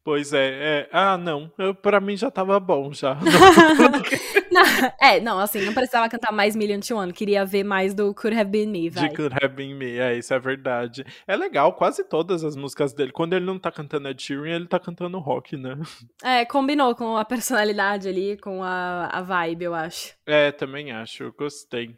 [0.04, 0.88] Pois é, é.
[0.92, 1.50] Ah, não.
[1.80, 3.16] Pra mim já tava bom já.
[4.50, 4.62] não,
[5.00, 7.12] é, não, assim, não precisava cantar mais Million to One.
[7.12, 9.08] Queria ver mais do Could Have Been Me, vai.
[9.08, 11.04] De Could Have Been Me, é, isso é verdade.
[11.26, 13.12] É legal, quase todas as músicas dele.
[13.12, 15.76] Quando ele não tá cantando Ed Sheeran, ele tá cantando rock, né?
[16.22, 20.14] É, combinou com a personalidade ali, com a, a vibe, eu acho.
[20.24, 21.24] É, também acho.
[21.24, 21.96] Eu gostei.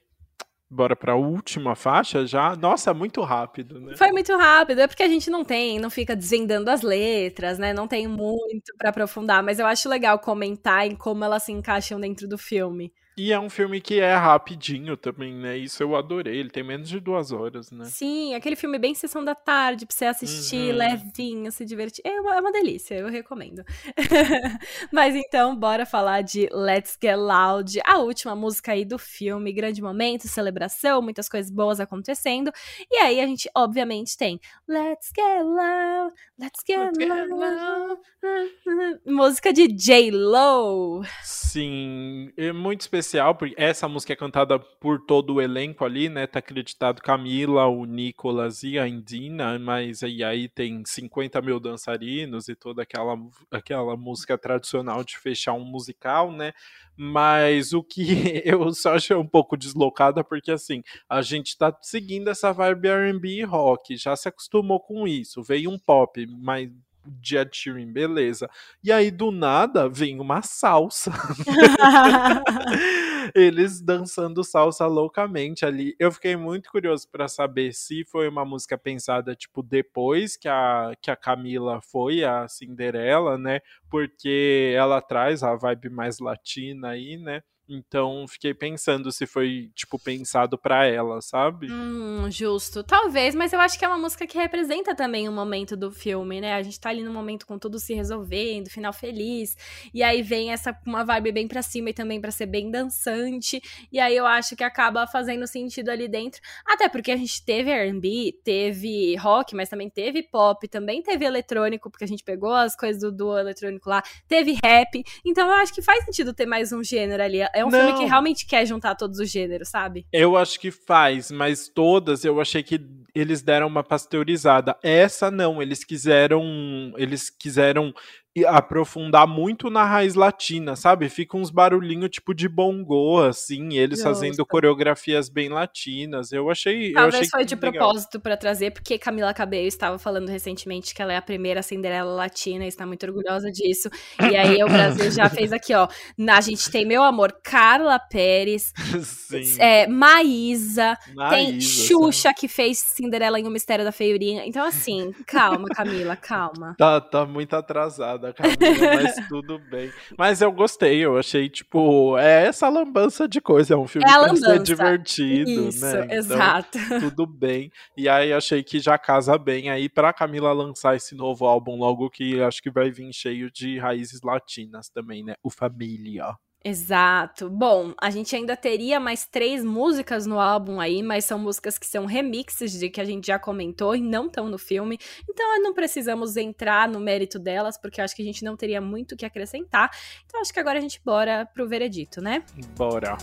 [0.74, 2.56] Bora para a última faixa já?
[2.56, 3.94] Nossa, é muito rápido, né?
[3.96, 7.72] Foi muito rápido, é porque a gente não tem, não fica desvendando as letras, né?
[7.72, 12.00] Não tem muito para aprofundar, mas eu acho legal comentar em como elas se encaixam
[12.00, 12.92] dentro do filme.
[13.16, 15.57] E é um filme que é rapidinho também, né?
[15.57, 16.37] Isso eu adorei.
[16.37, 17.85] Ele tem menos de duas horas, né?
[17.85, 20.79] Sim, aquele filme bem sessão da tarde, pra você assistir uhum.
[20.79, 22.03] levinho, se divertir.
[22.05, 23.64] É uma, é uma delícia, eu recomendo.
[24.92, 29.53] Mas então, bora falar de Let's Get Loud, a última música aí do filme.
[29.53, 32.50] Grande momento, celebração, muitas coisas boas acontecendo.
[32.90, 37.31] E aí a gente, obviamente, tem Let's Get Loud, Let's Get, let's get loud.
[37.31, 39.00] loud.
[39.07, 41.05] Música de J-Lo.
[41.22, 46.08] Sim, é muito especial especial, porque essa música é cantada por todo o elenco ali,
[46.08, 46.26] né?
[46.26, 52.48] Tá acreditado Camila, o Nicolas e a Indina, mas aí, aí tem 50 mil dançarinos
[52.48, 53.16] e toda aquela,
[53.50, 56.52] aquela música tradicional de fechar um musical, né?
[56.96, 62.28] Mas o que eu só achei um pouco deslocada, porque assim, a gente tá seguindo
[62.28, 65.42] essa vibe RB e rock, já se acostumou com isso.
[65.42, 66.70] Veio um pop, mas
[67.06, 68.48] de Ed Sheeran, beleza.
[68.82, 71.12] E aí, do nada, vem uma salsa.
[73.34, 75.94] Eles dançando salsa loucamente ali.
[75.98, 80.92] Eu fiquei muito curioso para saber se foi uma música pensada, tipo, depois que a,
[81.00, 83.60] que a Camila foi a Cinderela, né?
[83.88, 87.42] Porque ela traz a vibe mais latina aí, né?
[87.68, 91.70] Então, fiquei pensando se foi, tipo, pensado para ela, sabe?
[91.70, 92.85] Hum, justo.
[92.85, 96.42] Talvez, mas eu acho que é uma música que representa também o momento do filme,
[96.42, 96.55] né?
[96.55, 99.57] A gente tá ali no momento com tudo se resolvendo, final feliz.
[99.94, 103.62] E aí vem essa uma vibe bem pra cima e também para ser bem dançante.
[103.90, 106.42] E aí eu acho que acaba fazendo sentido ali dentro.
[106.66, 111.90] Até porque a gente teve R&B, teve rock, mas também teve pop, também teve eletrônico,
[111.90, 115.03] porque a gente pegou as coisas do, do eletrônico lá, teve rap.
[115.24, 117.78] Então eu acho que faz sentido ter mais um gênero ali é um não.
[117.78, 120.06] filme que realmente quer juntar todos os gêneros, sabe?
[120.12, 122.80] Eu acho que faz, mas todas eu achei que
[123.14, 124.76] eles deram uma pasteurizada.
[124.82, 127.94] Essa não, eles quiseram, eles quiseram
[128.42, 131.08] aprofundar muito na raiz latina, sabe?
[131.08, 134.08] Fica uns barulhinhos tipo de bongô, assim, eles Justo.
[134.08, 136.32] fazendo coreografias bem latinas.
[136.32, 136.92] Eu achei.
[136.92, 137.72] Talvez eu achei foi de legal.
[137.72, 142.12] propósito para trazer, porque Camila Cabello estava falando recentemente que ela é a primeira Cinderela
[142.12, 143.88] latina e está muito orgulhosa disso.
[144.20, 145.86] E aí o Brasil já fez aqui, ó.
[146.28, 148.72] A gente tem, meu amor, Carla Pérez,
[149.60, 154.44] é, Maísa, Maísa, tem Xuxa que fez Cinderela em O Mistério da Feirinha.
[154.44, 156.74] Então, assim, calma, Camila, calma.
[156.76, 159.92] Tá, tá muito atrasada da Camila, mas tudo bem.
[160.16, 164.28] Mas eu gostei, eu achei, tipo, é essa lambança de coisa, é um filme é
[164.28, 166.04] que ser divertido, Isso, né?
[166.04, 166.78] Então, exato.
[167.00, 167.70] Tudo bem.
[167.96, 172.08] E aí achei que já casa bem aí pra Camila lançar esse novo álbum logo
[172.08, 175.34] que acho que vai vir cheio de raízes latinas também, né?
[175.42, 176.34] O Família.
[176.64, 177.50] Exato.
[177.50, 181.87] Bom, a gente ainda teria mais três músicas no álbum aí, mas são músicas que
[181.87, 184.98] são remixes de que a gente já comentou e não estão no filme.
[185.29, 188.81] Então não precisamos entrar no mérito delas, porque eu acho que a gente não teria
[188.81, 189.90] muito o que acrescentar.
[190.24, 192.42] Então acho que agora a gente bora pro veredito, né?
[192.77, 193.18] Bora.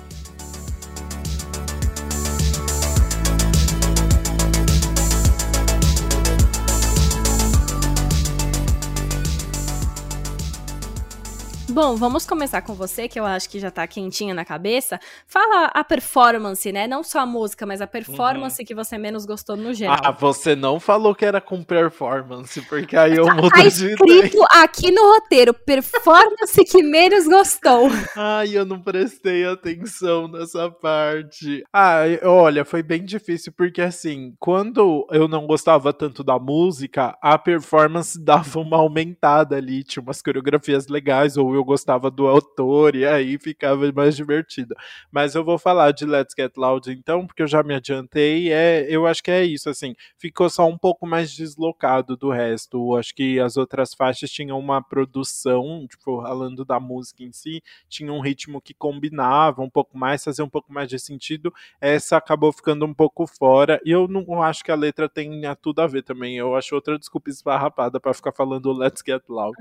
[11.71, 14.99] Bom, vamos começar com você, que eu acho que já tá quentinha na cabeça.
[15.25, 16.85] Fala a performance, né?
[16.85, 18.65] Não só a música, mas a performance uhum.
[18.65, 19.97] que você menos gostou no geral.
[20.03, 24.37] Ah, você não falou que era com performance, porque aí eu tá, mudo tá escrito
[24.49, 27.89] aqui no roteiro, performance que menos gostou.
[28.17, 31.63] Ai, eu não prestei atenção nessa parte.
[31.71, 37.37] Ah, olha, foi bem difícil, porque assim, quando eu não gostava tanto da música, a
[37.37, 42.95] performance dava uma aumentada ali, tinha umas coreografias legais, ou eu eu gostava do autor
[42.95, 44.75] e aí ficava mais divertido.
[45.11, 48.51] Mas eu vou falar de Let's Get Loud então, porque eu já me adiantei.
[48.51, 52.77] É, eu acho que é isso, assim, ficou só um pouco mais deslocado do resto.
[52.77, 57.61] Eu acho que as outras faixas tinham uma produção, tipo, falando da música em si,
[57.87, 61.53] tinha um ritmo que combinava um pouco mais, fazia um pouco mais de sentido.
[61.79, 63.79] Essa acabou ficando um pouco fora.
[63.85, 66.37] E eu não acho que a letra tenha tudo a ver também.
[66.37, 69.55] Eu acho outra desculpa esfarrapada para ficar falando Let's Get Loud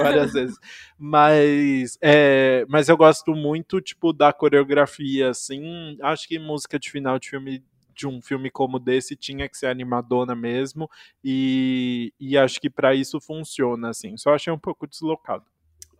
[0.00, 0.58] várias vezes.
[0.98, 5.96] Mas mas, é, mas eu gosto muito, tipo, da coreografia, assim.
[6.02, 7.62] Acho que música de final de filme
[7.96, 10.90] de um filme como desse tinha que ser animadona mesmo
[11.22, 14.16] e, e acho que para isso funciona assim.
[14.16, 15.44] Só achei um pouco deslocado.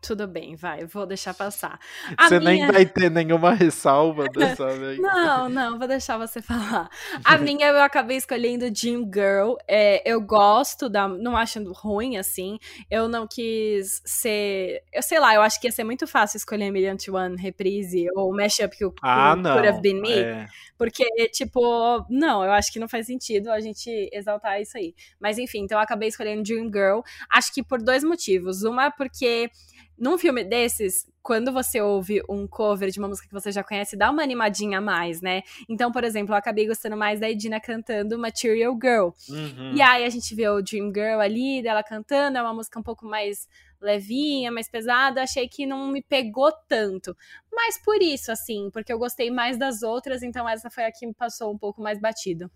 [0.05, 1.81] Tudo bem, vai, vou deixar passar.
[2.19, 2.51] A você minha...
[2.51, 4.99] nem vai ter nenhuma ressalva dessa vez.
[4.99, 6.91] não, não, vou deixar você falar.
[7.25, 9.55] A minha eu acabei escolhendo Jim Girl.
[9.67, 11.09] É, eu gosto da.
[11.09, 12.59] Não acho ruim, assim.
[12.91, 14.83] Eu não quis ser.
[14.93, 18.07] Eu sei lá, eu acho que ia ser muito fácil escolher Million to One reprise
[18.15, 19.55] ou Mashup que o ah, não.
[19.55, 20.13] Could Have Been Me.
[20.13, 20.47] É.
[20.77, 24.95] Porque, tipo, não, eu acho que não faz sentido a gente exaltar isso aí.
[25.21, 27.01] Mas enfim, então eu acabei escolhendo Dream Girl.
[27.31, 28.65] Acho que por dois motivos.
[28.65, 29.51] Uma, porque
[29.99, 33.97] num filme desses, quando você ouve um cover de uma música que você já conhece,
[33.97, 35.43] dá uma animadinha a mais, né?
[35.69, 39.09] Então, por exemplo, eu acabei gostando mais da Edina cantando Material Girl.
[39.29, 39.75] Uhum.
[39.75, 42.83] E aí a gente vê o Dream Girl ali, dela cantando, é uma música um
[42.83, 43.49] pouco mais
[43.81, 47.17] levinha, mais pesada, achei que não me pegou tanto.
[47.53, 51.07] Mas por isso, assim, porque eu gostei mais das outras, então essa foi a que
[51.07, 52.51] me passou um pouco mais batido.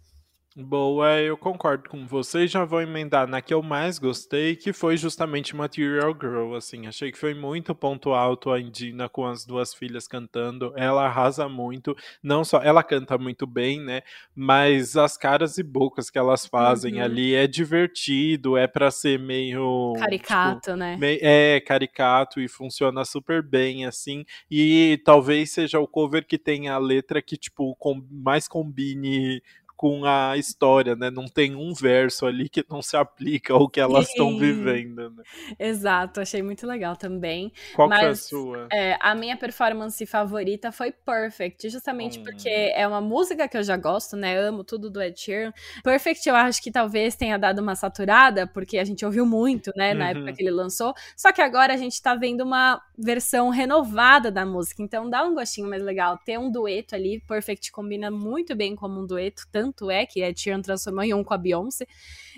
[0.61, 2.51] Boa, eu concordo com vocês.
[2.51, 6.57] Já vou emendar na que eu mais gostei, que foi justamente Material Girl.
[6.57, 10.73] Assim, achei que foi muito ponto alto a Indina com as duas filhas cantando.
[10.77, 11.97] Ela arrasa muito.
[12.21, 14.03] Não só ela canta muito bem, né?
[14.35, 17.05] Mas as caras e bocas que elas fazem uhum.
[17.05, 20.97] ali é divertido, é para ser meio caricato, tipo, né?
[20.97, 24.24] Meio, é caricato e funciona super bem assim.
[24.51, 29.41] E talvez seja o cover que tenha a letra que tipo com, mais combine
[29.79, 31.09] com a história, né?
[31.09, 35.22] Não tem um verso ali que não se aplica ao que elas estão vivendo, né?
[35.57, 37.53] Exato, achei muito legal também.
[37.76, 38.68] Qual Mas, foi a sua?
[38.72, 42.24] É, a minha performance favorita foi Perfect, justamente hum.
[42.24, 44.37] porque é uma música que eu já gosto, né?
[44.37, 45.53] Amo tudo do Ed Sheeran.
[45.85, 49.95] Perfect eu acho que talvez tenha dado uma saturada, porque a gente ouviu muito, né?
[49.95, 50.11] Na uhum.
[50.11, 50.93] época que ele lançou.
[51.16, 55.37] Só que agora a gente tá vendo uma versão renovada da música, então dá um
[55.37, 56.18] gostinho mais legal.
[56.18, 60.23] Ter um dueto ali, Perfect combina muito bem como um dueto, tanto tanto é que
[60.23, 61.87] a Sheeran transformou em um com a Beyoncé.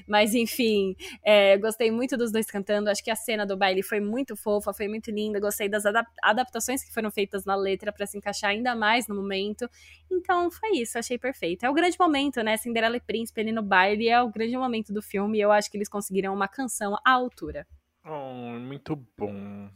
[0.07, 2.91] Mas enfim, é, gostei muito dos dois cantando.
[2.91, 5.39] Acho que a cena do baile foi muito fofa, foi muito linda.
[5.39, 9.15] Gostei das adap adaptações que foram feitas na letra para se encaixar ainda mais no
[9.15, 9.69] momento.
[10.11, 11.65] Então foi isso, achei perfeito.
[11.65, 12.57] É o grande momento, né?
[12.57, 15.39] Cinderela e Príncipe ali no baile é o grande momento do filme.
[15.39, 17.67] E eu acho que eles conseguiram uma canção à altura.
[18.05, 19.71] Oh, muito bom.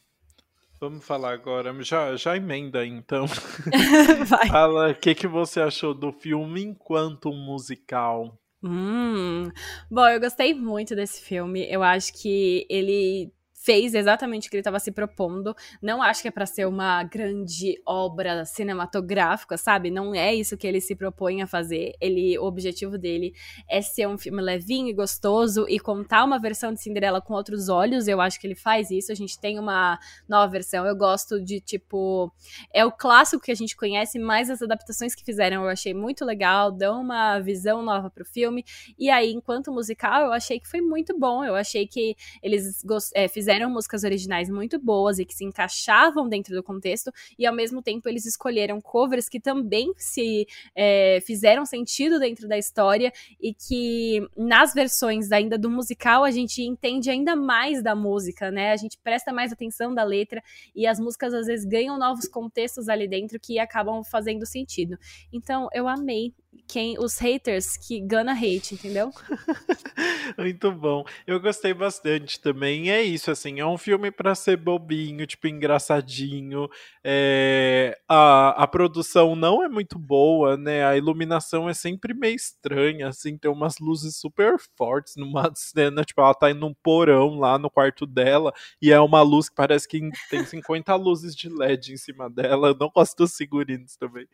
[0.85, 3.24] Vamos falar agora, já, já emenda então.
[4.28, 4.49] Vai.
[4.49, 8.39] Fala o que, que você achou do filme enquanto musical.
[8.62, 9.51] Hum.
[9.91, 11.66] Bom, eu gostei muito desse filme.
[11.70, 13.32] Eu acho que ele
[13.65, 15.57] fez exatamente o que ele estava se propondo.
[15.81, 19.91] Não acho que é para ser uma grande obra cinematográfica, sabe?
[19.91, 21.95] Não é isso que ele se propõe a fazer.
[21.99, 23.33] Ele, o objetivo dele
[23.69, 27.71] é ser um filme levinho e gostoso e contar uma versão de Cinderela com outros
[27.71, 28.07] olhos.
[28.07, 29.11] Eu acho que ele faz isso.
[29.11, 29.99] A gente tem uma
[30.29, 30.85] nova versão.
[30.87, 32.31] Eu gosto de tipo
[32.73, 36.25] é o clássico que a gente conhece, mas as adaptações que fizeram eu achei muito
[36.25, 38.62] legal, dão uma visão nova pro filme.
[38.99, 41.43] E aí, enquanto musical, eu achei que foi muito bom.
[41.43, 42.85] Eu achei que eles
[43.15, 47.47] é, fizeram fizeram músicas originais muito boas e que se encaixavam dentro do contexto, e
[47.47, 53.13] ao mesmo tempo eles escolheram covers que também se é, fizeram sentido dentro da história
[53.41, 58.73] e que nas versões ainda do musical a gente entende ainda mais da música, né?
[58.73, 60.43] A gente presta mais atenção da letra
[60.75, 64.99] e as músicas às vezes ganham novos contextos ali dentro que acabam fazendo sentido.
[65.33, 66.33] Então eu amei
[66.67, 69.12] quem os haters que gonna hate, entendeu?
[70.39, 71.05] Muito bom.
[71.27, 72.91] Eu gostei bastante também.
[72.91, 76.69] É isso, assim, é um filme para ser bobinho, tipo, engraçadinho.
[77.03, 77.97] É...
[78.09, 80.85] A, a produção não é muito boa, né?
[80.85, 86.21] A iluminação é sempre meio estranha, assim, tem umas luzes super fortes numa cena, tipo,
[86.21, 89.87] ela tá indo num porão lá no quarto dela, e é uma luz que parece
[89.87, 90.01] que
[90.31, 92.69] tem 50 luzes de LED em cima dela.
[92.69, 94.27] Eu não gosto dos figurinos também.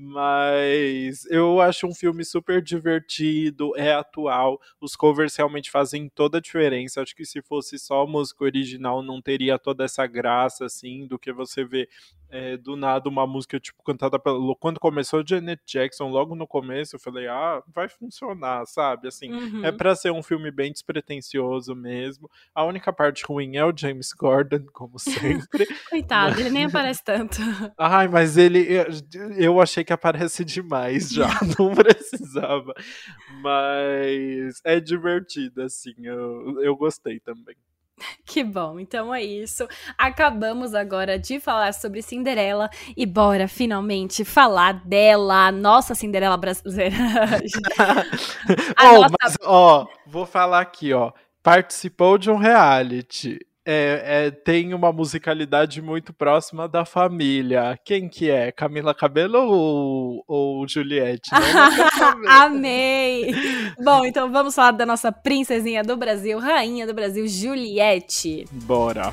[0.00, 4.60] Mas eu acho um filme super divertido, é atual.
[4.80, 7.02] Os covers realmente fazem toda a diferença.
[7.02, 11.32] Acho que se fosse só música original, não teria toda essa graça, assim, do que
[11.32, 11.88] você vê
[12.30, 16.96] é, do nada uma música tipo cantada pelo quando começou Janet Jackson logo no começo
[16.96, 19.08] eu falei ah vai funcionar sabe?
[19.08, 19.64] Assim é uhum.
[19.64, 22.30] é para ser um filme bem despretensioso mesmo.
[22.54, 26.40] A única parte ruim é o James Gordon como sempre coitado mas...
[26.40, 27.40] ele nem aparece tanto.
[27.76, 28.66] Ai mas ele
[29.36, 32.74] eu achei que aparece demais já não precisava.
[33.40, 37.56] Mas é divertido assim eu, eu gostei também
[38.24, 39.66] Que bom, então é isso.
[39.96, 46.96] Acabamos agora de falar sobre Cinderela e bora finalmente falar dela, nossa Cinderela brasileira.
[48.80, 49.14] oh, nossa...
[49.20, 51.12] mas, ó, vou falar aqui, ó.
[51.42, 53.38] Participou de um reality
[53.70, 57.78] é, é, tem uma musicalidade muito próxima da família.
[57.84, 58.50] Quem que é?
[58.50, 61.28] Camila Cabelo ou, ou Juliette?
[62.26, 63.30] Amei!
[63.84, 68.46] Bom, então vamos falar da nossa princesinha do Brasil, rainha do Brasil, Juliette.
[68.50, 69.12] Bora!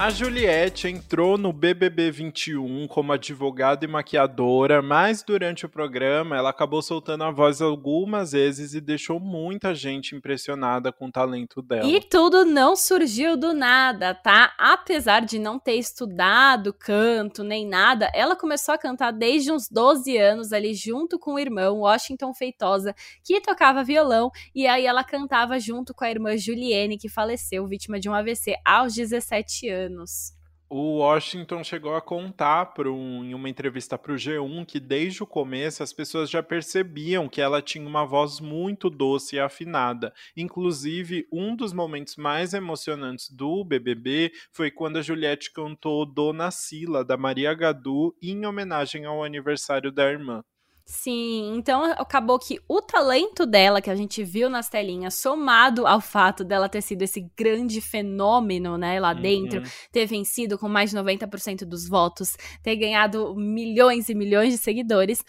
[0.00, 6.48] A Juliette entrou no BBB 21 como advogada e maquiadora, mas durante o programa ela
[6.48, 11.86] acabou soltando a voz algumas vezes e deixou muita gente impressionada com o talento dela.
[11.86, 14.54] E tudo não surgiu do nada, tá?
[14.56, 20.16] Apesar de não ter estudado canto nem nada, ela começou a cantar desde uns 12
[20.16, 25.60] anos ali junto com o irmão Washington Feitosa, que tocava violão, e aí ela cantava
[25.60, 30.32] junto com a irmã Juliene, que faleceu vítima de um AVC aos 17 anos anos.
[30.72, 35.82] O Washington chegou a contar em uma entrevista para o G1 que desde o começo
[35.82, 40.14] as pessoas já percebiam que ela tinha uma voz muito doce e afinada.
[40.36, 47.04] Inclusive, um dos momentos mais emocionantes do BBB foi quando a Juliette cantou Dona Sila,
[47.04, 50.44] da Maria Gadu, em homenagem ao aniversário da irmã.
[50.84, 56.00] Sim, então acabou que o talento dela, que a gente viu nas telinhas, somado ao
[56.00, 59.22] fato dela ter sido esse grande fenômeno, né, lá uhum.
[59.22, 59.62] dentro,
[59.92, 65.24] ter vencido com mais de 90% dos votos, ter ganhado milhões e milhões de seguidores,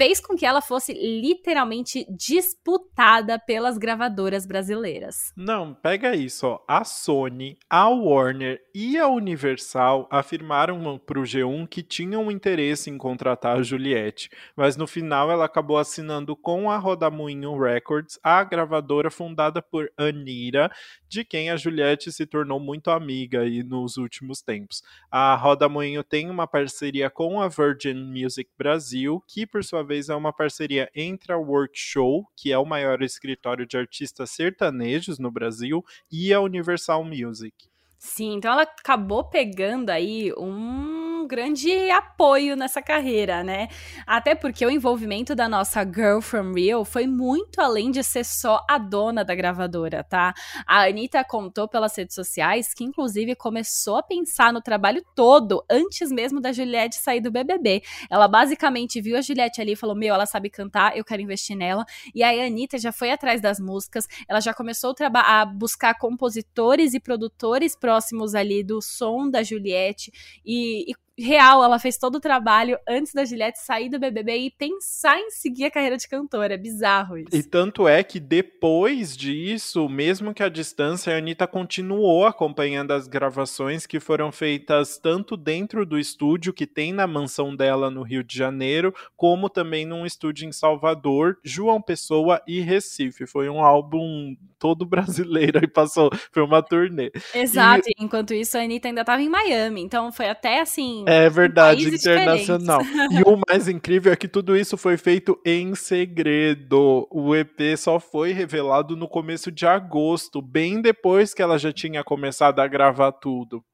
[0.00, 5.30] fez com que ela fosse literalmente disputada pelas gravadoras brasileiras.
[5.36, 6.64] Não, pega isso, ó.
[6.66, 13.58] A Sony, a Warner e a Universal afirmaram pro G1 que tinham interesse em contratar
[13.58, 19.60] a Juliette, mas no final ela acabou assinando com a Rodamuinho Records, a gravadora fundada
[19.60, 20.70] por Anira,
[21.06, 24.82] de quem a Juliette se tornou muito amiga aí nos últimos tempos.
[25.10, 30.14] A Rodamuinho tem uma parceria com a Virgin Music Brasil, que por sua vez é
[30.14, 35.84] uma parceria entre a Workshow, que é o maior escritório de artistas sertanejos no Brasil,
[36.08, 37.68] e a Universal Music.
[38.02, 43.68] Sim, então ela acabou pegando aí um grande apoio nessa carreira, né?
[44.06, 48.64] Até porque o envolvimento da nossa Girl From Real foi muito além de ser só
[48.68, 50.32] a dona da gravadora, tá?
[50.66, 56.10] A Anitta contou pelas redes sociais que, inclusive, começou a pensar no trabalho todo antes
[56.10, 57.82] mesmo da Juliette sair do BBB.
[58.10, 61.54] Ela basicamente viu a Juliette ali e falou: Meu, ela sabe cantar, eu quero investir
[61.54, 61.84] nela.
[62.14, 66.94] E aí a Anitta já foi atrás das músicas, ela já começou a buscar compositores
[66.94, 70.12] e produtores próximos ali do som da Juliette
[70.44, 74.50] e, e real, ela fez todo o trabalho antes da Juliette sair do BBB e
[74.50, 76.54] pensar em seguir a carreira de cantora.
[76.54, 77.28] É bizarro isso.
[77.32, 83.06] E tanto é que depois disso, mesmo que a distância, a Anitta continuou acompanhando as
[83.06, 88.24] gravações que foram feitas tanto dentro do estúdio que tem na mansão dela no Rio
[88.24, 93.26] de Janeiro, como também num estúdio em Salvador, João Pessoa e Recife.
[93.26, 97.10] Foi um álbum todo brasileiro e passou, foi uma turnê.
[97.34, 98.04] Exato, e...
[98.04, 102.80] enquanto isso a Anitta ainda estava em Miami, então foi até assim é verdade, internacional.
[103.10, 107.06] E o mais incrível é que tudo isso foi feito em segredo.
[107.10, 112.04] O EP só foi revelado no começo de agosto, bem depois que ela já tinha
[112.04, 113.64] começado a gravar tudo.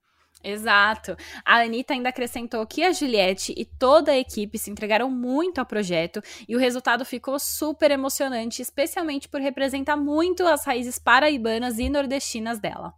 [0.43, 1.17] Exato.
[1.45, 5.67] A Anitta ainda acrescentou que a Juliette e toda a equipe se entregaram muito ao
[5.67, 11.89] projeto e o resultado ficou super emocionante, especialmente por representar muito as raízes paraibanas e
[11.89, 12.95] nordestinas dela.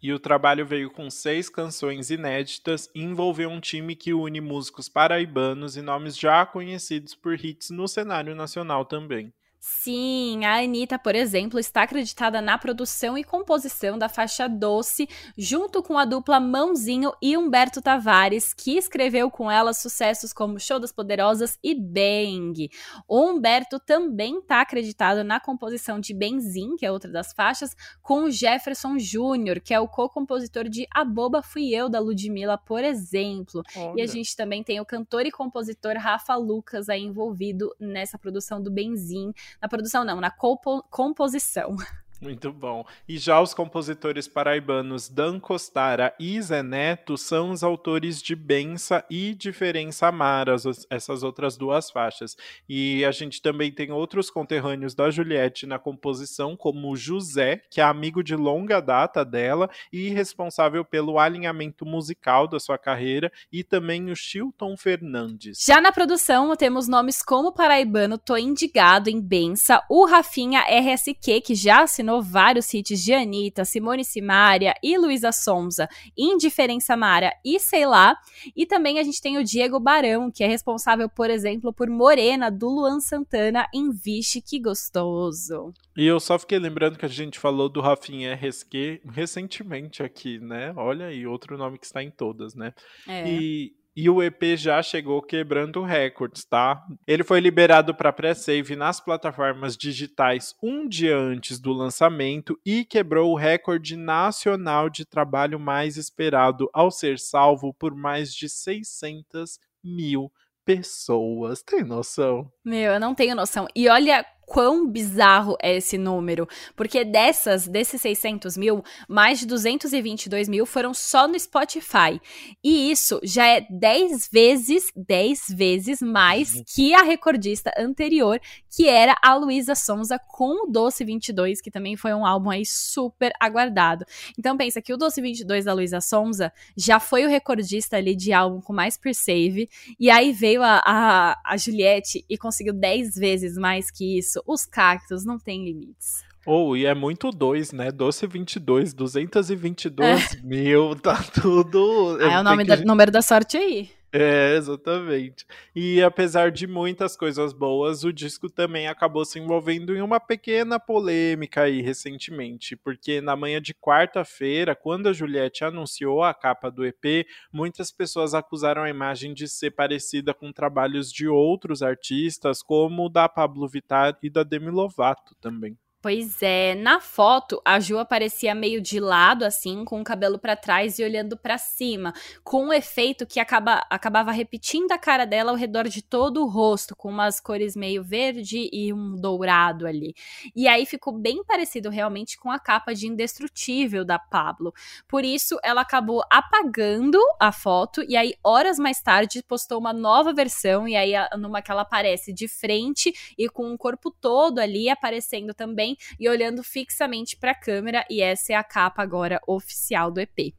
[0.00, 4.88] E o trabalho veio com seis canções inéditas e envolveu um time que une músicos
[4.88, 9.32] paraibanos e nomes já conhecidos por hits no cenário nacional também.
[9.70, 15.06] Sim, a Anitta, por exemplo, está acreditada na produção e composição da faixa Doce,
[15.36, 20.80] junto com a dupla Mãozinho e Humberto Tavares, que escreveu com ela sucessos como Show
[20.80, 22.70] das Poderosas e Bang.
[23.06, 28.24] O Humberto também está acreditado na composição de Benzim, que é outra das faixas, com
[28.24, 32.82] o Jefferson Júnior, que é o co-compositor de A Boba Fui Eu, da Ludmilla, por
[32.82, 33.62] exemplo.
[33.76, 34.00] Olha.
[34.00, 38.62] E a gente também tem o cantor e compositor Rafa Lucas aí envolvido nessa produção
[38.62, 41.76] do Benzim na produção não, na compo composição.
[42.20, 42.84] Muito bom.
[43.08, 49.04] E já os compositores paraibanos Dan Costara e Zé Neto são os autores de Bença
[49.08, 50.56] e Diferença Amara,
[50.90, 52.36] essas outras duas faixas.
[52.68, 57.84] E a gente também tem outros conterrâneos da Juliette na composição, como José, que é
[57.84, 64.10] amigo de longa data dela e responsável pelo alinhamento musical da sua carreira, e também
[64.10, 65.64] o Chilton Fernandes.
[65.64, 71.54] Já na produção, temos nomes como paraibano Tô Indigado em Bença, o Rafinha RSQ, que
[71.54, 77.86] já assinou vários hits de Anitta, Simone Simaria e Luísa Sonza, Indiferença Mara e Sei
[77.86, 78.16] Lá.
[78.56, 82.50] E também a gente tem o Diego Barão, que é responsável, por exemplo, por Morena,
[82.50, 85.72] do Luan Santana, em Vixe Que Gostoso.
[85.96, 90.72] E eu só fiquei lembrando que a gente falou do Rafinha RSQ recentemente aqui, né?
[90.76, 92.72] Olha aí, outro nome que está em todas, né?
[93.06, 93.28] É.
[93.28, 96.86] E e o EP já chegou quebrando recordes, tá?
[97.04, 103.32] Ele foi liberado para pré-save nas plataformas digitais um dia antes do lançamento e quebrou
[103.32, 110.30] o recorde nacional de trabalho mais esperado ao ser salvo por mais de 600 mil
[110.64, 111.60] pessoas.
[111.64, 112.52] Tem noção?
[112.68, 113.66] Meu, eu não tenho noção.
[113.74, 116.48] E olha quão bizarro é esse número.
[116.74, 122.20] Porque dessas, desses 600 mil, mais de 222 mil foram só no Spotify.
[122.64, 126.62] E isso já é 10 vezes, 10 vezes mais uhum.
[126.74, 128.40] que a recordista anterior,
[128.74, 132.64] que era a Luísa Sonza com o Doce 22, que também foi um álbum aí
[132.64, 134.04] super aguardado.
[134.38, 138.32] Então pensa que o Doce 22 da Luísa Sonza já foi o recordista ali de
[138.32, 139.68] álbum com mais per save,
[140.00, 144.64] e aí veio a, a, a Juliette e conseguiu 10 vezes mais que isso os
[144.64, 146.24] cactos não têm limites.
[146.46, 147.90] Ou, oh, e é muito dois, né?
[147.90, 150.40] Doce 22, 222 é.
[150.42, 152.16] mil, tá tudo.
[152.22, 153.90] Ah, é o nome do número da sorte aí.
[154.10, 155.44] É, exatamente.
[155.74, 160.80] E apesar de muitas coisas boas, o disco também acabou se envolvendo em uma pequena
[160.80, 166.86] polêmica aí recentemente, porque na manhã de quarta-feira, quando a Juliette anunciou a capa do
[166.86, 173.04] EP, muitas pessoas acusaram a imagem de ser parecida com trabalhos de outros artistas, como
[173.04, 175.76] o da Pablo Vittar e da Demi Lovato também.
[176.00, 180.54] Pois é, na foto a Ju aparecia meio de lado assim, com o cabelo para
[180.54, 182.12] trás e olhando para cima,
[182.44, 186.46] com um efeito que acaba, acabava repetindo a cara dela ao redor de todo o
[186.46, 190.14] rosto, com umas cores meio verde e um dourado ali.
[190.54, 194.72] E aí ficou bem parecido realmente com a capa de Indestrutível da Pablo.
[195.08, 200.32] Por isso ela acabou apagando a foto e aí horas mais tarde postou uma nova
[200.32, 204.88] versão e aí numa que ela aparece de frente e com o corpo todo ali
[204.88, 209.40] aparecendo também também e olhando fixamente para a câmera, e essa é a capa agora
[209.46, 210.54] oficial do EP.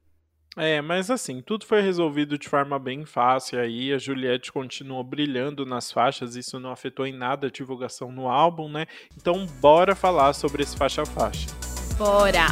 [0.57, 3.93] É, mas assim, tudo foi resolvido de forma bem fácil aí.
[3.93, 8.67] A Juliette continuou brilhando nas faixas, isso não afetou em nada a divulgação no álbum,
[8.67, 8.86] né?
[9.15, 11.47] Então, bora falar sobre esse faixa a faixa.
[11.97, 12.47] Bora!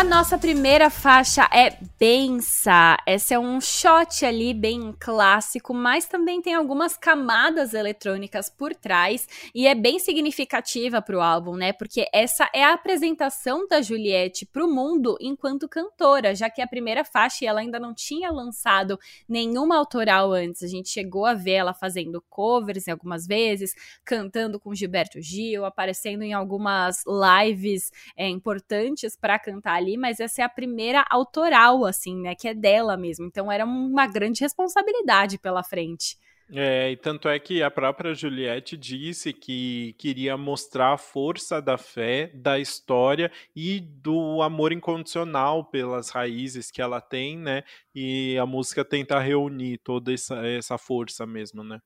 [0.00, 2.96] A nossa primeira faixa é Bença.
[3.06, 9.28] Essa é um shot ali bem clássico, mas também tem algumas camadas eletrônicas por trás
[9.54, 11.74] e é bem significativa para o álbum, né?
[11.74, 16.66] Porque essa é a apresentação da Juliette para o mundo enquanto cantora, já que a
[16.66, 18.98] primeira faixa ela ainda não tinha lançado
[19.28, 20.62] nenhuma autoral antes.
[20.62, 26.22] A gente chegou a ver ela fazendo covers algumas vezes, cantando com Gilberto Gil, aparecendo
[26.22, 31.84] em algumas lives é, importantes para cantar ali ali, mas essa é a primeira autoral,
[31.84, 32.34] assim, né?
[32.34, 33.26] Que é dela mesmo.
[33.26, 36.16] Então era uma grande responsabilidade pela frente.
[36.52, 41.78] É, e tanto é que a própria Juliette disse que queria mostrar a força da
[41.78, 47.62] fé, da história e do amor incondicional pelas raízes que ela tem, né?
[47.94, 51.80] E a música tenta reunir toda essa, essa força mesmo, né?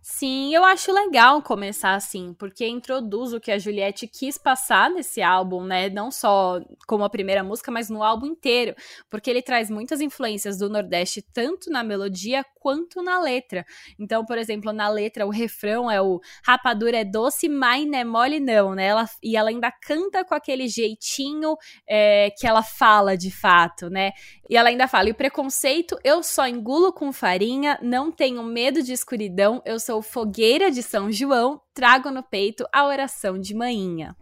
[0.00, 5.20] Sim, eu acho legal começar assim, porque introduz o que a Juliette quis passar nesse
[5.20, 5.90] álbum, né?
[5.90, 8.74] Não só como a primeira música, mas no álbum inteiro,
[9.10, 13.66] porque ele traz muitas influências do Nordeste, tanto na melodia quanto na letra.
[13.98, 18.04] Então, por exemplo, na letra, o refrão é o rapadura é doce, mas não é
[18.04, 18.86] mole não, né?
[18.86, 24.12] Ela, e ela ainda canta com aquele jeitinho é, que ela fala de fato, né?
[24.48, 28.82] E ela ainda fala, e o preconceito eu só engulo com farinha, não tenho medo
[28.82, 34.14] de escuridão, eu sou fogueira de São João, trago no peito a oração de manhinha.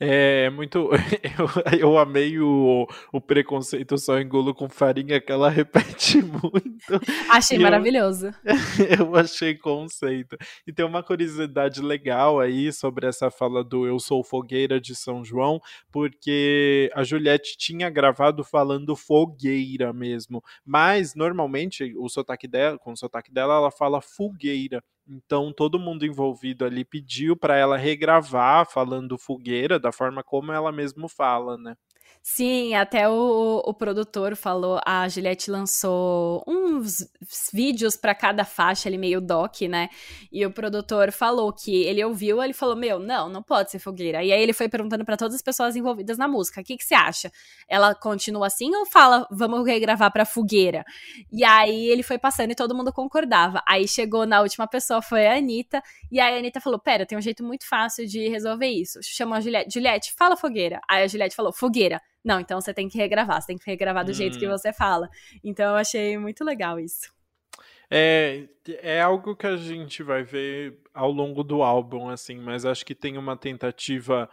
[0.00, 0.90] É muito.
[1.72, 7.00] Eu, eu amei o, o preconceito só engulo com farinha que ela repete muito.
[7.30, 8.28] Achei e maravilhoso.
[8.88, 10.36] Eu, eu achei conceito.
[10.66, 15.24] E tem uma curiosidade legal aí sobre essa fala do Eu Sou Fogueira de São
[15.24, 20.42] João, porque a Juliette tinha gravado falando fogueira mesmo.
[20.64, 24.82] Mas normalmente o sotaque dela, com o sotaque dela, ela fala fogueira.
[25.06, 30.72] Então todo mundo envolvido ali pediu para ela regravar falando fogueira da forma como ela
[30.72, 31.76] mesmo fala, né?
[32.26, 37.06] Sim, até o, o produtor falou, a Juliette lançou uns
[37.52, 39.90] vídeos para cada faixa ali, meio doc, né?
[40.32, 44.24] E o produtor falou que ele ouviu, ele falou, meu, não, não pode ser fogueira.
[44.24, 46.84] E aí ele foi perguntando para todas as pessoas envolvidas na música, o que, que
[46.84, 47.30] você acha?
[47.68, 50.82] Ela continua assim ou fala, vamos regravar pra fogueira?
[51.30, 53.62] E aí ele foi passando e todo mundo concordava.
[53.68, 57.18] Aí chegou na última pessoa, foi a Anitta, e aí a Anitta falou, pera, tem
[57.18, 58.98] um jeito muito fácil de resolver isso.
[59.02, 60.80] Chamou a Juliette, Juliette, fala fogueira.
[60.88, 64.04] Aí a Juliette falou, fogueira Não, então você tem que regravar, você tem que regravar
[64.04, 64.14] do hum.
[64.14, 64.50] jeito que hum.
[64.50, 65.08] você fala.
[65.42, 67.12] Então eu achei muito legal isso.
[67.90, 68.48] É,
[68.80, 72.94] é algo que a gente vai ver ao longo do álbum, assim, mas acho que
[72.94, 74.28] tem uma tentativa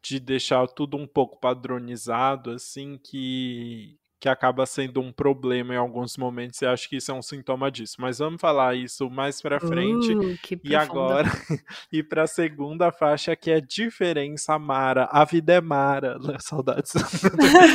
[0.00, 6.16] de deixar tudo um pouco padronizado, assim, que, que acaba sendo um problema em alguns
[6.16, 7.96] momentos, e acho que isso é um sintoma disso.
[7.98, 10.12] Mas vamos falar isso mais para frente.
[10.12, 11.28] Uh, e agora,
[11.92, 15.08] e para a segunda faixa, que é Diferença Mara.
[15.12, 16.18] A vida é Mara.
[16.40, 16.92] Saudades.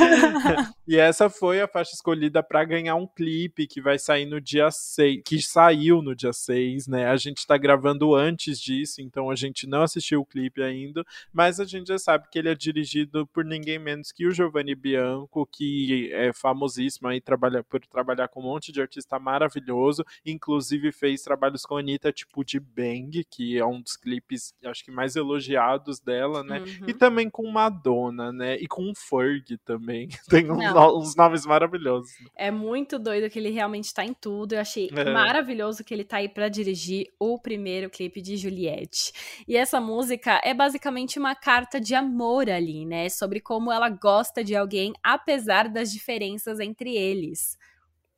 [0.87, 4.69] e essa foi a faixa escolhida para ganhar um clipe que vai sair no dia
[4.69, 7.07] 6, que saiu no dia 6, né?
[7.07, 11.59] A gente está gravando antes disso, então a gente não assistiu o clipe ainda, mas
[11.59, 15.45] a gente já sabe que ele é dirigido por ninguém menos que o Giovanni Bianco,
[15.45, 21.21] que é famosíssimo aí trabalha, por trabalhar com um monte de artista maravilhoso, inclusive fez
[21.21, 25.15] trabalhos com a Anitta, tipo de Bang, que é um dos clipes, acho que mais
[25.15, 26.59] elogiados dela, né?
[26.59, 26.87] Uhum.
[26.87, 28.55] E também com Madonna, né?
[28.57, 30.09] E com Ferg também.
[30.29, 32.11] Tem uns, uns, nomes maravilhosos.
[32.35, 34.53] É muito doido que ele realmente tá em tudo.
[34.53, 35.11] Eu achei é.
[35.11, 39.11] maravilhoso que ele tá aí para dirigir o primeiro clipe de Juliette.
[39.47, 43.09] E essa música é basicamente uma carta de amor ali, né?
[43.09, 47.57] Sobre como ela gosta de alguém, apesar das diferenças diferenças entre eles.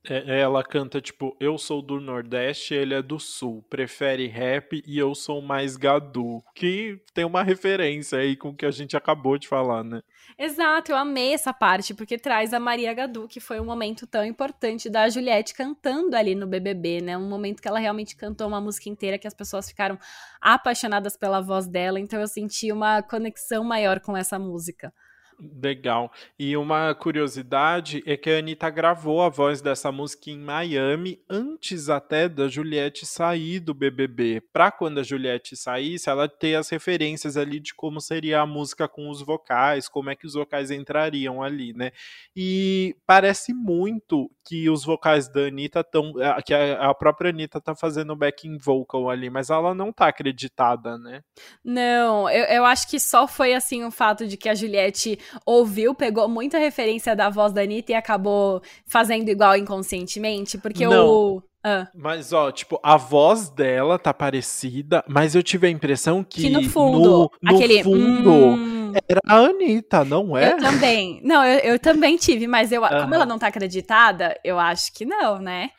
[0.08, 5.00] É, ela canta tipo, eu sou do Nordeste, ele é do Sul, prefere rap e
[5.00, 9.36] eu sou mais gadu, que tem uma referência aí com o que a gente acabou
[9.36, 10.04] de falar, né?
[10.38, 14.24] Exato, eu amei essa parte, porque traz a Maria Gadu, que foi um momento tão
[14.24, 17.18] importante da Juliette cantando ali no BBB, né?
[17.18, 19.98] Um momento que ela realmente cantou uma música inteira, que as pessoas ficaram
[20.40, 24.94] apaixonadas pela voz dela, então eu senti uma conexão maior com essa música.
[25.40, 26.12] Legal.
[26.40, 31.90] E uma curiosidade é que a Anitta gravou a voz dessa música em Miami antes
[31.90, 34.42] até da Juliette sair do BBB.
[34.54, 38.88] Pra quando a Juliette saísse, ela ter as referências ali de como seria a música
[38.88, 41.92] com os vocais, como é que os vocais entrariam ali, né?
[42.36, 46.14] E parece muito que os vocais da Anitta estão.
[46.46, 51.22] que a, própria Anitta tá fazendo backing vocal ali, mas ela não tá acreditada, né?
[51.64, 55.94] Não, eu, eu acho que só foi assim o fato de que a Juliette ouviu,
[55.94, 61.08] pegou muita referência da voz da Anitta e acabou fazendo igual inconscientemente, porque Não.
[61.08, 61.44] o.
[61.64, 61.88] Ah.
[61.96, 66.50] Mas, ó, tipo, a voz dela tá parecida, mas eu tive a impressão que, que
[66.50, 68.94] no fundo, no, no aquele, fundo hum...
[69.08, 70.54] era a Anitta, não é?
[70.54, 71.20] Eu também.
[71.24, 75.06] Não, eu, eu também tive, mas eu, como ela não tá acreditada, eu acho que
[75.06, 75.72] não, né?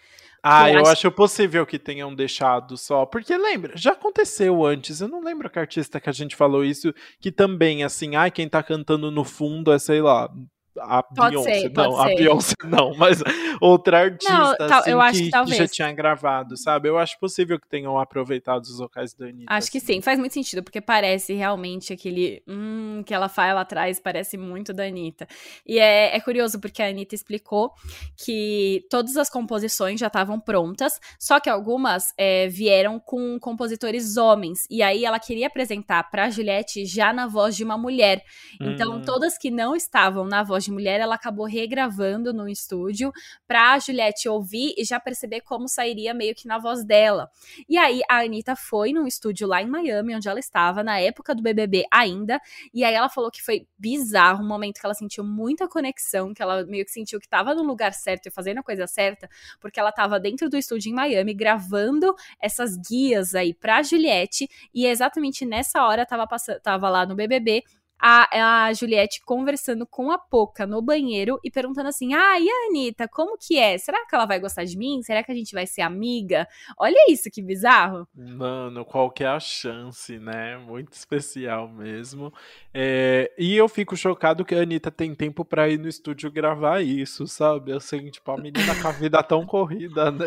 [0.49, 0.93] Ah, eu, eu acho...
[0.93, 1.11] acho...
[1.11, 3.05] possível que tenham deixado só.
[3.05, 5.01] Porque lembra, já aconteceu antes.
[5.01, 8.31] Eu não lembro que artista que a gente falou isso, que também, assim, ai, ah,
[8.31, 10.31] quem tá cantando no fundo é, sei lá,
[10.79, 13.23] a pode Beyoncé, ser, não, a Beyoncé não, mas
[13.61, 16.89] outra artista não, assim, eu acho que, que, que, já tinha gravado, sabe?
[16.89, 19.53] Eu acho possível que tenham aproveitado os vocais da Anitta.
[19.53, 19.95] Acho que assim.
[19.95, 24.37] sim, faz muito sentido, porque parece realmente aquele hum, que ela faz lá atrás, parece
[24.37, 25.27] muito da Anitta.
[25.67, 27.73] E é, é curioso, porque a Anitta explicou
[28.17, 34.67] que todas as composições já estavam prontas, só que algumas é, vieram com compositores homens,
[34.71, 38.23] e aí ela queria apresentar pra Juliette já na voz de uma mulher.
[38.61, 39.03] Então, hum.
[39.03, 43.13] todas que não estavam na voz de mulher, ela acabou regravando no estúdio
[43.47, 47.31] pra Juliette ouvir e já perceber como sairia meio que na voz dela.
[47.69, 51.35] E aí a Anitta foi num estúdio lá em Miami, onde ela estava, na época
[51.35, 52.41] do BBB ainda,
[52.75, 56.43] e aí ela falou que foi bizarro, um momento que ela sentiu muita conexão, que
[56.43, 59.29] ela meio que sentiu que estava no lugar certo e fazendo a coisa certa,
[59.61, 64.87] porque ela estava dentro do estúdio em Miami gravando essas guias aí pra Juliette, e
[64.87, 67.63] exatamente nessa hora tava, passando, tava lá no BBB
[67.99, 72.67] a, a Juliette conversando com a Poca no banheiro e perguntando assim: Ah, e a
[72.69, 73.79] Anitta, como que é?
[73.79, 75.03] Será que ela vai gostar de mim?
[75.03, 76.47] Será que a gente vai ser amiga?
[76.79, 78.07] Olha isso, que bizarro.
[78.15, 80.57] Mano, qual que é a chance, né?
[80.59, 82.33] Muito especial mesmo.
[82.73, 86.83] É, e eu fico chocado que a Anitta tem tempo pra ir no estúdio gravar
[86.83, 87.73] isso, sabe?
[87.73, 90.27] Assim, tipo, a menina com a vida tão corrida, né?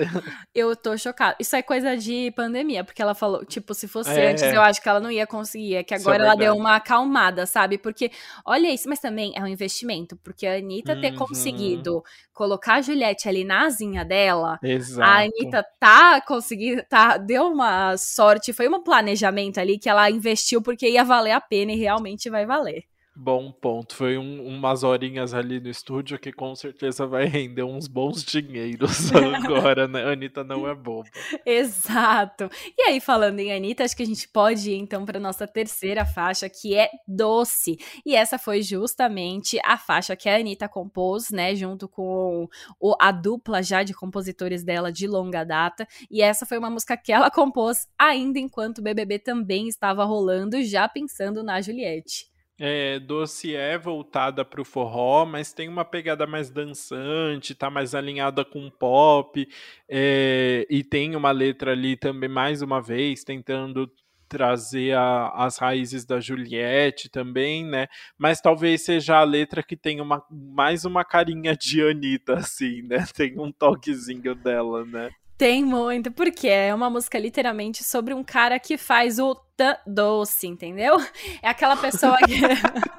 [0.54, 1.36] Eu tô chocada.
[1.40, 4.32] Isso é coisa de pandemia, porque ela falou, tipo, se fosse é.
[4.32, 5.76] antes, eu acho que ela não ia conseguir.
[5.76, 7.59] É que é agora é ela deu uma acalmada, sabe?
[7.60, 7.78] Sabe?
[7.78, 8.12] Porque,
[8.46, 11.02] olha isso, mas também é um investimento, porque a Anitta uhum.
[11.02, 12.04] ter conseguido
[12.34, 15.02] colocar a Juliette ali na asinha dela, Exato.
[15.02, 20.62] a Anitta tá conseguindo, tá, deu uma sorte, foi um planejamento ali que ela investiu
[20.62, 22.86] porque ia valer a pena e realmente vai valer.
[23.22, 23.98] Bom ponto.
[23.98, 29.12] Foi um, umas horinhas ali no estúdio que com certeza vai render uns bons dinheiros
[29.36, 30.06] agora, né?
[30.06, 31.10] A Anitta não é boba.
[31.46, 32.50] Exato.
[32.78, 36.06] E aí, falando em Anitta, acho que a gente pode ir então para nossa terceira
[36.06, 37.78] faixa, que é Doce.
[38.06, 41.54] E essa foi justamente a faixa que a Anitta compôs, né?
[41.56, 42.48] Junto com
[42.80, 45.86] o, a dupla já de compositores dela de longa data.
[46.10, 50.64] E essa foi uma música que ela compôs ainda enquanto o BBB também estava rolando,
[50.64, 52.30] já pensando na Juliette.
[52.62, 57.96] É, Doce é voltada para o forró, mas tem uma pegada mais dançante, tá mais
[57.96, 59.48] alinhada com pop,
[59.88, 63.90] é, e tem uma letra ali também, mais uma vez, tentando
[64.28, 67.88] trazer a, as raízes da Juliette também, né?
[68.18, 73.06] Mas talvez seja a letra que tem uma, mais uma carinha de Anitta, assim, né?
[73.16, 75.10] Tem um toquezinho dela, né?
[75.40, 79.40] Tem muito, porque é uma música literalmente sobre um cara que faz o
[79.88, 80.98] doce, entendeu?
[81.42, 82.42] É aquela pessoa que.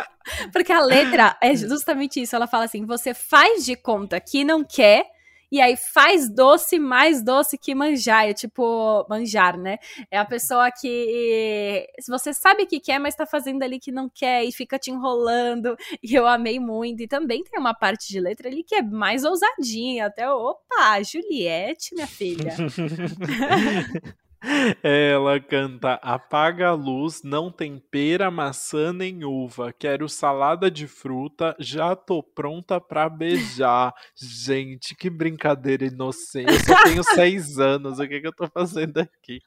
[0.50, 2.34] porque a letra é justamente isso.
[2.34, 5.04] Ela fala assim: você faz de conta que não quer
[5.50, 9.78] e aí faz doce mais doce que manjar, é tipo manjar, né?
[10.10, 14.44] É a pessoa que você sabe que quer, mas tá fazendo ali que não quer
[14.44, 15.76] e fica te enrolando.
[16.02, 17.02] E eu amei muito.
[17.02, 21.94] E também tem uma parte de letra ali que é mais ousadinha, até opa, Juliette,
[21.94, 22.54] minha filha.
[24.82, 29.72] Ela canta: Apaga a luz, não tem pera, maçã nem uva.
[29.72, 33.92] Quero salada de fruta, já tô pronta pra beijar.
[34.16, 36.52] Gente, que brincadeira inocente.
[36.52, 39.40] Eu só tenho seis anos, o que, que eu tô fazendo aqui?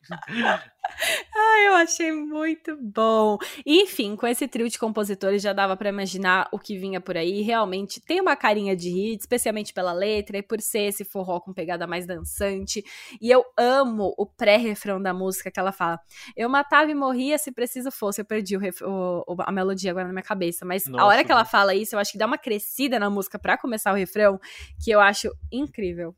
[1.36, 3.38] Ah, eu achei muito bom.
[3.65, 7.41] Enfim, com esse trio de compositores já dava para imaginar o que vinha por aí.
[7.41, 11.53] Realmente tem uma carinha de hit, especialmente pela letra e por ser esse forró com
[11.53, 12.84] pegada mais dançante.
[13.21, 15.99] E eu amo o pré-refrão da música que ela fala:
[16.36, 18.21] Eu matava e morria se preciso fosse.
[18.21, 18.61] Eu perdi o,
[19.27, 21.95] o a melodia agora na minha cabeça, mas Nossa, a hora que ela fala isso,
[21.95, 24.39] eu acho que dá uma crescida na música para começar o refrão
[24.84, 26.15] que eu acho incrível.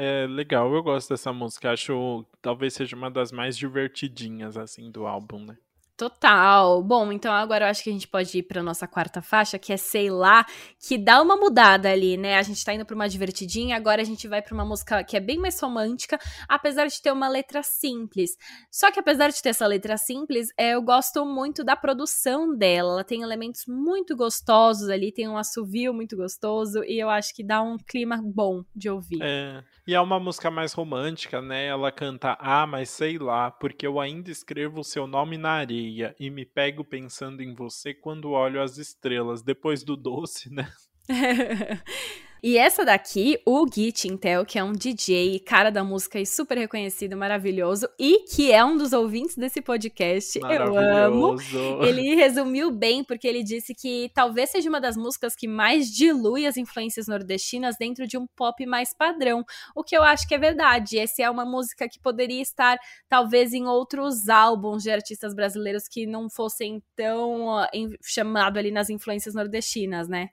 [0.00, 1.72] É legal, eu gosto dessa música.
[1.72, 5.58] Acho talvez seja uma das mais divertidinhas assim do álbum, né?
[5.98, 6.80] Total.
[6.80, 9.72] Bom, então agora eu acho que a gente pode ir para nossa quarta faixa, que
[9.72, 10.46] é Sei lá,
[10.78, 12.38] que dá uma mudada ali, né?
[12.38, 15.16] A gente tá indo para uma divertidinha, agora a gente vai para uma música que
[15.16, 16.16] é bem mais romântica,
[16.48, 18.36] apesar de ter uma letra simples.
[18.70, 22.92] Só que apesar de ter essa letra simples, é, eu gosto muito da produção dela.
[22.92, 27.42] Ela tem elementos muito gostosos ali, tem um assovio muito gostoso e eu acho que
[27.42, 29.18] dá um clima bom de ouvir.
[29.20, 29.64] É.
[29.84, 31.66] E é uma música mais romântica, né?
[31.66, 35.87] Ela canta Ah, mas sei lá, porque eu ainda escrevo o seu nome na areia
[36.18, 40.70] e me pego pensando em você quando olho as estrelas, depois do doce, né?
[42.42, 46.56] E essa daqui, o Gui Tintel, que é um DJ, cara da música e super
[46.56, 51.36] reconhecido, maravilhoso, e que é um dos ouvintes desse podcast, eu amo.
[51.82, 56.46] Ele resumiu bem, porque ele disse que talvez seja uma das músicas que mais dilui
[56.46, 60.38] as influências nordestinas dentro de um pop mais padrão, o que eu acho que é
[60.38, 60.98] verdade.
[60.98, 62.78] Essa é uma música que poderia estar,
[63.08, 67.66] talvez, em outros álbuns de artistas brasileiros que não fossem tão uh,
[68.02, 70.30] chamado ali nas influências nordestinas, né?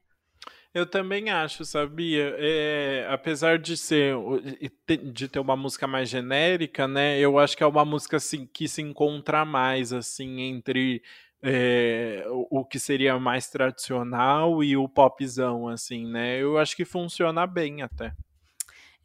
[0.76, 2.36] Eu também acho, sabia?
[2.38, 4.14] É, apesar de ser
[5.14, 7.18] de ter uma música mais genérica, né?
[7.18, 11.02] Eu acho que é uma música assim, que se encontra mais assim entre
[11.42, 16.42] é, o que seria mais tradicional e o popzão, assim, né?
[16.42, 18.12] Eu acho que funciona bem até.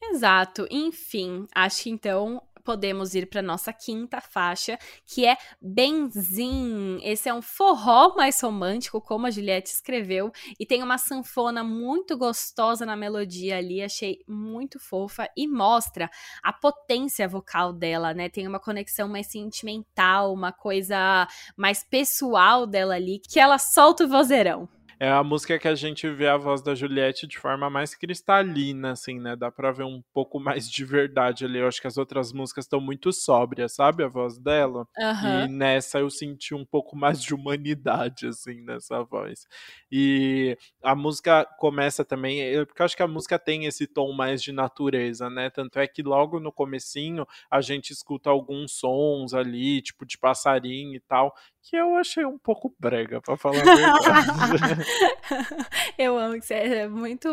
[0.02, 0.66] Exato.
[0.72, 6.98] Enfim, acho que então podemos ir para nossa quinta faixa, que é Benzin.
[7.02, 12.16] Esse é um forró mais romântico, como a Juliette escreveu, e tem uma sanfona muito
[12.16, 16.10] gostosa na melodia ali, achei muito fofa e mostra
[16.42, 18.28] a potência vocal dela, né?
[18.28, 24.08] Tem uma conexão mais sentimental, uma coisa mais pessoal dela ali, que ela solta o
[24.08, 24.68] vozeirão
[25.00, 28.90] é a música que a gente vê a voz da Juliette de forma mais cristalina,
[28.92, 29.34] assim, né?
[29.34, 31.58] Dá pra ver um pouco mais de verdade ali.
[31.58, 34.04] Eu acho que as outras músicas estão muito sóbrias, sabe?
[34.04, 34.86] A voz dela.
[34.98, 35.44] Uhum.
[35.46, 39.46] E nessa eu senti um pouco mais de humanidade, assim, nessa voz.
[39.90, 44.42] E a música começa também, porque eu acho que a música tem esse tom mais
[44.42, 45.48] de natureza, né?
[45.48, 50.94] Tanto é que logo no comecinho a gente escuta alguns sons ali, tipo de passarinho
[50.94, 54.84] e tal, que eu achei um pouco brega, para falar a verdade.
[55.98, 57.28] eu amo que você é muito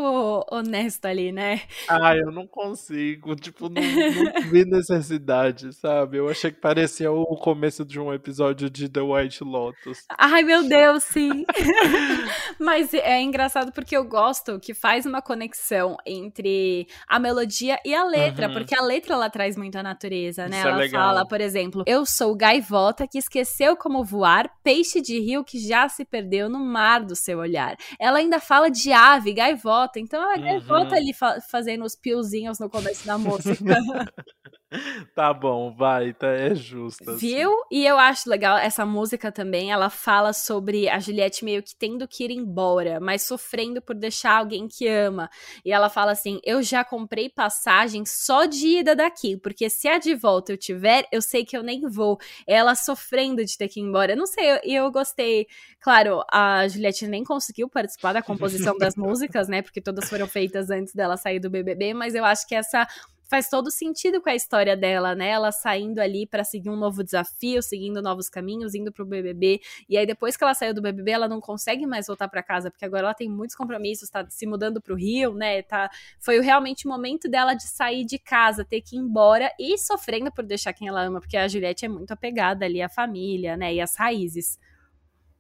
[0.52, 1.62] honesto ali, né?
[1.88, 6.18] Ah, eu não consigo, tipo, não, não vi necessidade, sabe?
[6.18, 10.06] Eu achei que parecia o começo de um episódio de The White Lotus.
[10.18, 11.46] Ai, meu Deus, sim.
[12.60, 18.04] Mas é engraçado porque eu gosto que faz uma conexão entre a melodia e a
[18.04, 18.54] letra, uhum.
[18.54, 20.60] porque a letra ela traz muito a natureza, né?
[20.60, 24.50] Isso é ela é fala, por exemplo, eu sou gaivota que esqueceu como voar voar,
[24.64, 27.76] peixe de rio que já se perdeu no mar do seu olhar.
[28.00, 30.42] Ela ainda fala de ave, gaivota, então a uhum.
[30.42, 33.64] gaivota ali fa fazendo os piozinhos no começo da música.
[35.16, 37.10] Tá bom, vai, tá, é justo.
[37.10, 37.18] Assim.
[37.18, 37.52] Viu?
[37.72, 39.72] E eu acho legal essa música também.
[39.72, 44.38] Ela fala sobre a Juliette meio que tendo que ir embora, mas sofrendo por deixar
[44.38, 45.30] alguém que ama.
[45.64, 49.98] E ela fala assim: Eu já comprei passagem só de ida daqui, porque se a
[49.98, 52.18] de volta eu tiver, eu sei que eu nem vou.
[52.46, 54.14] Ela sofrendo de ter que ir embora.
[54.14, 55.48] Eu não sei, e eu, eu gostei.
[55.80, 59.62] Claro, a Juliette nem conseguiu participar da composição das músicas, né?
[59.62, 62.88] Porque todas foram feitas antes dela sair do BBB, mas eu acho que essa
[63.28, 65.30] faz todo sentido com a história dela, né?
[65.30, 69.62] Ela saindo ali para seguir um novo desafio, seguindo novos caminhos, indo pro BBB.
[69.88, 72.72] E aí depois que ela saiu do BBB, ela não consegue mais voltar para casa,
[72.72, 75.62] porque agora ela tem muitos compromissos, tá se mudando pro Rio, né?
[75.62, 79.78] Tá foi realmente o momento dela de sair de casa, ter que ir embora e
[79.78, 83.58] sofrendo por deixar quem ela ama, porque a Juliette é muito apegada ali à família,
[83.58, 83.74] né?
[83.74, 84.60] E às raízes.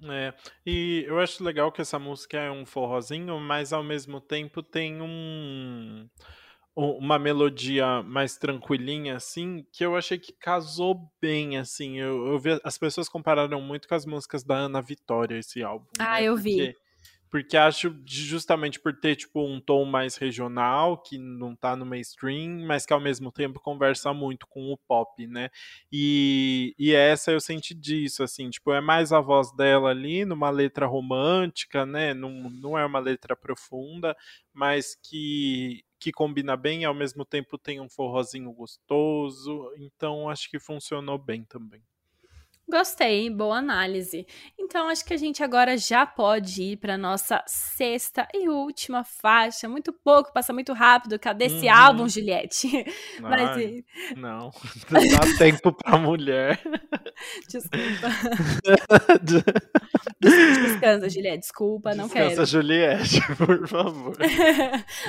[0.03, 0.31] É,
[0.63, 5.01] e eu acho legal que essa música é um forrozinho, mas ao mesmo tempo tem
[5.01, 6.07] um
[6.77, 11.97] uma melodia mais tranquilinha, assim, que eu achei que casou bem, assim.
[11.97, 15.87] Eu, eu vi, as pessoas compararam muito com as músicas da Ana Vitória, esse álbum.
[15.97, 16.25] Ah, né?
[16.25, 16.75] eu porque, vi.
[17.31, 22.65] Porque acho, justamente por ter, tipo, um tom mais regional, que não tá no mainstream,
[22.67, 25.49] mas que ao mesmo tempo conversa muito com o pop, né?
[25.91, 30.51] E, e essa eu senti disso, assim, tipo, é mais a voz dela ali, numa
[30.51, 32.13] letra romântica, né?
[32.13, 34.15] Não, não é uma letra profunda,
[34.53, 39.71] mas que que combina bem e ao mesmo tempo tem um forrozinho gostoso.
[39.77, 41.83] Então acho que funcionou bem também.
[42.69, 44.27] Gostei, boa análise.
[44.59, 49.69] Então acho que a gente agora já pode ir para nossa sexta e última faixa.
[49.69, 51.17] Muito pouco, passa muito rápido.
[51.17, 51.73] Cadê esse uhum.
[51.73, 52.67] álbum, Juliette?
[53.21, 53.85] Mas Ai,
[54.17, 54.51] não,
[54.91, 56.61] não dá tempo para mulher.
[57.47, 58.09] Desculpa.
[60.19, 61.39] Descansa, Juliette.
[61.39, 62.45] Desculpa, não Descansa, quero.
[62.45, 64.17] Juliette, por favor.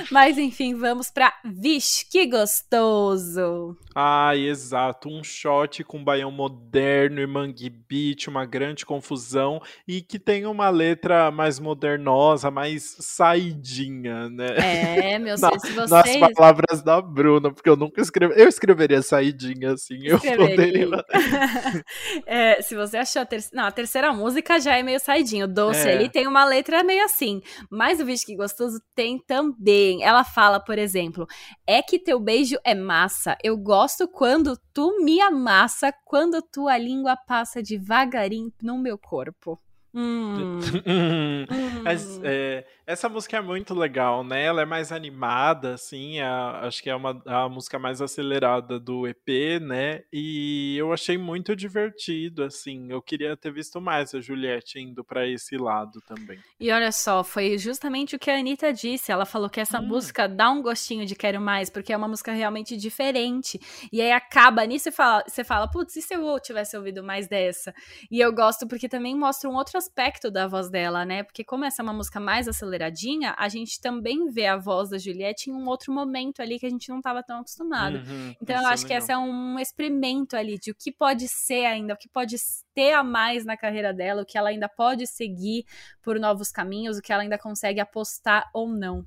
[0.09, 3.77] Mas enfim, vamos para Vixe, que gostoso.
[3.93, 5.09] Ai, exato.
[5.09, 7.27] Um shot com baião moderno e
[7.69, 14.55] Beat, uma grande confusão, e que tem uma letra mais modernosa, mais saidinha, né?
[14.57, 15.89] É, meu Na, se vocês...
[15.89, 18.39] Nas palavras da Bruna, porque eu nunca escrevi.
[18.39, 20.89] Eu escreveria saidinha assim, eu poderia.
[22.25, 23.61] é, se você achou a terceira.
[23.61, 25.47] Não, a terceira música já é meio saidinho.
[25.47, 25.93] Doce é.
[25.93, 27.41] ali tem uma letra meio assim.
[27.69, 30.03] Mas o vídeo que gostoso tem também.
[30.03, 31.25] Ela fala, por exemplo,
[31.65, 33.37] é que teu beijo é massa.
[33.43, 39.57] Eu gosto quando tu me amassa, quando tua língua passa devagarinho no meu corpo.
[39.93, 40.59] Hum.
[40.85, 41.45] hum.
[41.83, 44.43] Mas, é, essa música é muito legal, né?
[44.43, 49.07] Ela é mais animada, assim, é, acho que é uma, a música mais acelerada do
[49.07, 50.03] EP, né?
[50.11, 52.91] E eu achei muito divertido, assim.
[52.91, 56.39] Eu queria ter visto mais a Juliette indo para esse lado também.
[56.59, 59.11] E olha só, foi justamente o que a Anitta disse.
[59.11, 59.87] Ela falou que essa hum.
[59.87, 63.59] música dá um gostinho de quero mais, porque é uma música realmente diferente.
[63.91, 67.27] E aí acaba nisso e fala, você fala, putz, e se eu tivesse ouvido mais
[67.27, 67.73] dessa?
[68.11, 71.23] E eu gosto porque também mostra um outro aspecto da voz dela, né?
[71.23, 74.97] Porque como essa é uma música mais aceleradinha, a gente também vê a voz da
[74.97, 77.97] Juliette em um outro momento ali que a gente não estava tão acostumado.
[77.97, 81.27] Uhum, então eu acho é que esse é um experimento ali de o que pode
[81.27, 82.35] ser ainda, o que pode
[82.75, 85.65] ter a mais na carreira dela, o que ela ainda pode seguir
[86.01, 89.05] por novos caminhos, o que ela ainda consegue apostar ou não.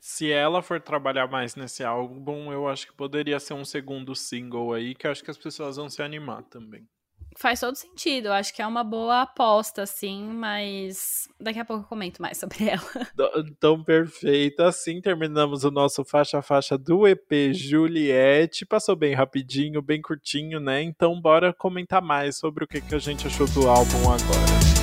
[0.00, 4.72] Se ela for trabalhar mais nesse álbum, eu acho que poderia ser um segundo single
[4.72, 6.88] aí, que eu acho que as pessoas vão se animar também
[7.36, 8.26] faz todo sentido.
[8.26, 12.36] Eu acho que é uma boa aposta, assim, mas daqui a pouco eu comento mais
[12.38, 12.82] sobre ela.
[13.46, 14.62] Então, perfeito.
[14.62, 18.66] Assim terminamos o nosso faixa-faixa do EP Juliette.
[18.66, 20.82] Passou bem rapidinho, bem curtinho, né?
[20.82, 24.77] Então, bora comentar mais sobre o que, que a gente achou do álbum agora.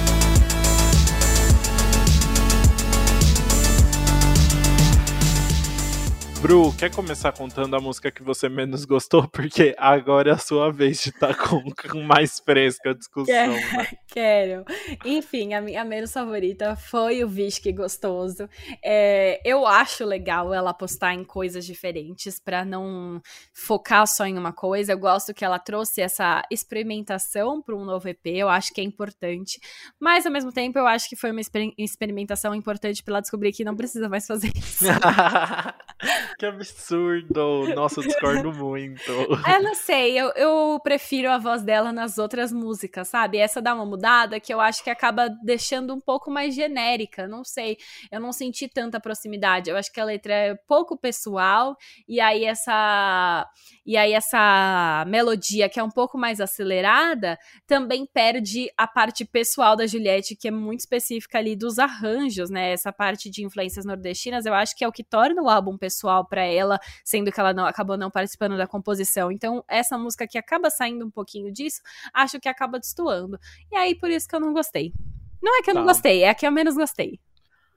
[6.41, 9.27] Bru, quer começar contando a música que você menos gostou?
[9.27, 13.25] Porque agora é a sua vez de estar tá com, com mais fresca a discussão.
[13.25, 13.51] Quero.
[13.53, 13.87] Né?
[14.07, 14.65] quero.
[15.03, 18.47] Enfim, a minha menos favorita foi o Visque Gostoso.
[18.83, 23.21] É, eu acho legal ela apostar em coisas diferentes para não
[23.53, 24.93] focar só em uma coisa.
[24.93, 28.27] Eu gosto que ela trouxe essa experimentação para um novo EP.
[28.27, 29.59] Eu acho que é importante.
[29.99, 31.41] Mas, ao mesmo tempo, eu acho que foi uma
[31.77, 34.85] experimentação importante para ela descobrir que não precisa mais fazer isso.
[36.37, 37.73] Que absurdo!
[37.73, 39.09] Nossa, eu discordo muito.
[39.09, 39.29] Eu
[39.63, 43.37] não sei, eu, eu prefiro a voz dela nas outras músicas, sabe?
[43.37, 47.43] Essa dá uma mudada que eu acho que acaba deixando um pouco mais genérica, não
[47.43, 47.77] sei.
[48.11, 49.69] Eu não senti tanta proximidade.
[49.69, 51.77] Eu acho que a letra é pouco pessoal,
[52.07, 53.49] e aí essa
[53.85, 59.75] E aí essa melodia que é um pouco mais acelerada também perde a parte pessoal
[59.75, 62.71] da Juliette, que é muito específica ali dos arranjos, né?
[62.71, 66.25] Essa parte de influências nordestinas, eu acho que é o que torna o álbum pessoal
[66.25, 69.31] para ela, sendo que ela não acabou não participando da composição.
[69.31, 71.81] Então, essa música que acaba saindo um pouquinho disso,
[72.11, 73.39] acho que acaba destoando.
[73.71, 74.93] E aí por isso que eu não gostei.
[75.41, 75.79] Não é que eu tá.
[75.79, 77.19] não gostei, é a que eu menos gostei.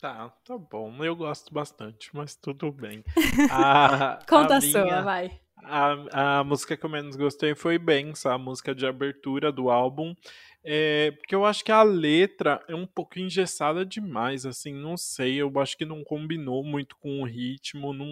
[0.01, 1.05] Tá, tá bom.
[1.05, 3.05] Eu gosto bastante, mas tudo bem.
[3.51, 5.41] A, Conta a, a minha, sua, vai.
[5.65, 10.15] A, a música que eu menos gostei foi Benz, a música de abertura do álbum.
[10.65, 15.37] É, porque eu acho que a letra é um pouco engessada demais, assim, não sei,
[15.37, 18.07] eu acho que não combinou muito com o ritmo, não,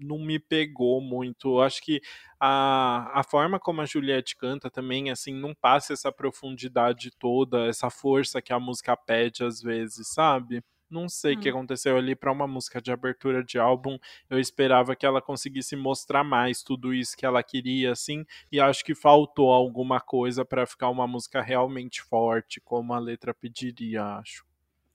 [0.00, 1.56] não me pegou muito.
[1.56, 2.00] Eu acho que
[2.38, 7.90] a, a forma como a Juliette canta também, assim, não passa essa profundidade toda, essa
[7.90, 10.62] força que a música pede às vezes, sabe?
[10.90, 11.40] Não sei o hum.
[11.40, 13.98] que aconteceu ali para uma música de abertura de álbum.
[14.28, 18.84] Eu esperava que ela conseguisse mostrar mais tudo isso que ela queria, assim, e acho
[18.84, 24.46] que faltou alguma coisa para ficar uma música realmente forte, como a letra pediria, acho.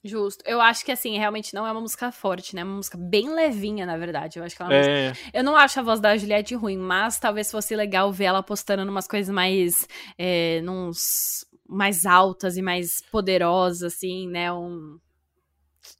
[0.05, 0.43] Justo.
[0.45, 2.61] Eu acho que, assim, realmente não é uma música forte, né?
[2.61, 4.37] É uma música bem levinha, na verdade.
[4.37, 5.29] Eu acho que ela é, música...
[5.33, 8.83] Eu não acho a voz da Juliette ruim, mas talvez fosse legal ver ela postando
[8.83, 9.87] umas coisas mais.
[10.17, 14.51] É, nos mais altas e mais poderosas, assim, né?
[14.51, 14.99] Um,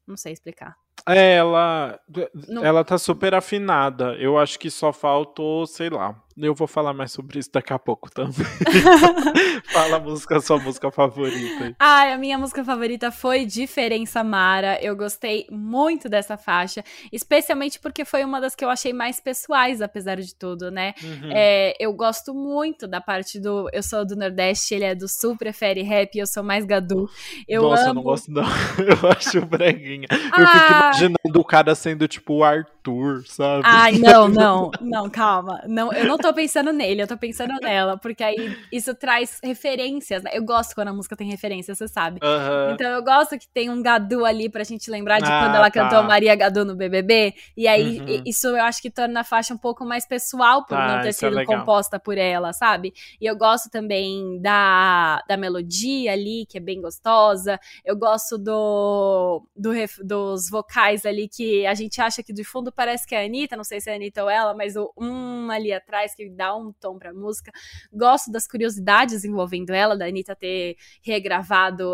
[0.08, 0.76] não sei explicar.
[1.08, 2.00] É, ela,
[2.48, 2.64] não.
[2.64, 4.16] ela tá super afinada.
[4.16, 7.80] Eu acho que só faltou, sei lá, eu vou falar mais sobre isso daqui a
[7.80, 8.34] pouco também.
[9.72, 11.76] Fala a música, sua música favorita.
[11.80, 14.82] Ai, a minha música favorita foi Diferença Mara.
[14.82, 19.82] Eu gostei muito dessa faixa, especialmente porque foi uma das que eu achei mais pessoais,
[19.82, 20.94] apesar de tudo, né?
[21.04, 21.30] Uhum.
[21.32, 23.70] É, eu gosto muito da parte do.
[23.72, 27.10] Eu sou do Nordeste, ele é do Sul, prefere rap, eu sou mais Gadu.
[27.48, 27.90] Eu Nossa, amo...
[27.90, 28.44] eu não gosto, não.
[28.84, 30.08] Eu acho breguinha.
[30.10, 30.42] Ah.
[30.42, 30.80] Eu fico ah!
[30.80, 33.64] imaginando o cara sendo tipo o Arthur, sabe?
[33.66, 35.62] Ai, não, não, não, calma.
[35.68, 40.24] Não, eu não tô pensando nele, eu tô pensando nela, porque aí isso traz referências,
[40.24, 40.32] né?
[40.34, 42.19] Eu gosto quando a música tem referência, você sabe.
[42.24, 42.74] Uhum.
[42.74, 45.69] Então eu gosto que tem um Gadu ali pra gente lembrar de ah, quando ela
[45.69, 45.82] tá.
[45.82, 47.34] cantou Maria Gadu no BBB.
[47.57, 48.24] E aí uhum.
[48.26, 51.09] isso eu acho que torna a faixa um pouco mais pessoal por tá, não ter
[51.09, 52.93] é sido é composta por ela, sabe?
[53.19, 57.59] E eu gosto também da, da melodia ali, que é bem gostosa.
[57.84, 63.05] Eu gosto do, do dos vocais ali que a gente acha que de fundo parece
[63.05, 65.51] que é a Anitta, não sei se é a Anitta ou ela, mas o um
[65.51, 67.51] ali atrás que dá um tom pra música.
[67.91, 71.93] Gosto das curiosidades envolvendo ela, da Anitta ter regravado,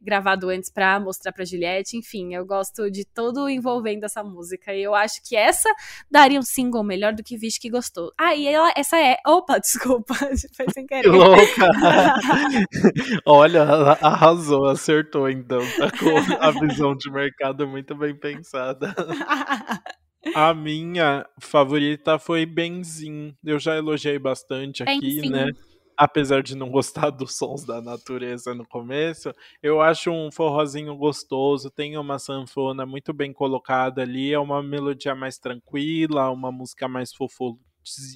[0.00, 1.96] gravado antes pra mostrar pra Juliette.
[1.96, 4.74] Enfim, eu gosto de todo envolvendo essa música.
[4.74, 5.68] E eu acho que essa
[6.10, 8.12] daria um single melhor do que Vixe que gostou.
[8.18, 9.16] Ah, e ela, essa é.
[9.26, 11.02] Opa, desculpa, foi sem querer.
[11.02, 11.68] Que louca!
[13.26, 13.62] Olha,
[14.00, 15.60] arrasou, acertou então.
[15.76, 18.94] Tá com a visão de mercado muito bem pensada.
[20.34, 23.34] A minha favorita foi Benzin.
[23.44, 25.30] Eu já elogiei bastante aqui, Benzin.
[25.30, 25.50] né?
[25.96, 31.70] Apesar de não gostar dos sons da natureza no começo, eu acho um forrozinho gostoso,
[31.70, 37.12] tem uma sanfona muito bem colocada ali, é uma melodia mais tranquila, uma música mais
[37.12, 37.58] fofo,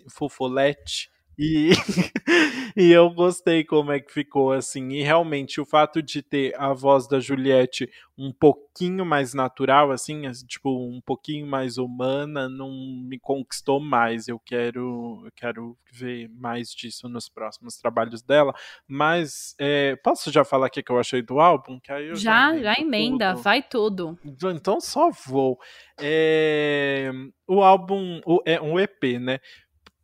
[0.08, 1.10] fofolete.
[1.38, 1.70] E,
[2.76, 4.90] e eu gostei como é que ficou assim.
[4.90, 10.30] E realmente o fato de ter a voz da Juliette um pouquinho mais natural, assim,
[10.46, 14.28] tipo, um pouquinho mais humana, não me conquistou mais.
[14.28, 18.54] Eu quero, eu quero ver mais disso nos próximos trabalhos dela.
[18.86, 21.80] Mas é, posso já falar o que eu achei do álbum?
[21.80, 23.42] Que aí já, já, já emenda, tudo.
[23.42, 24.18] vai tudo.
[24.24, 25.58] Então só vou.
[26.00, 27.10] É,
[27.48, 29.40] o álbum o, é um EP, né?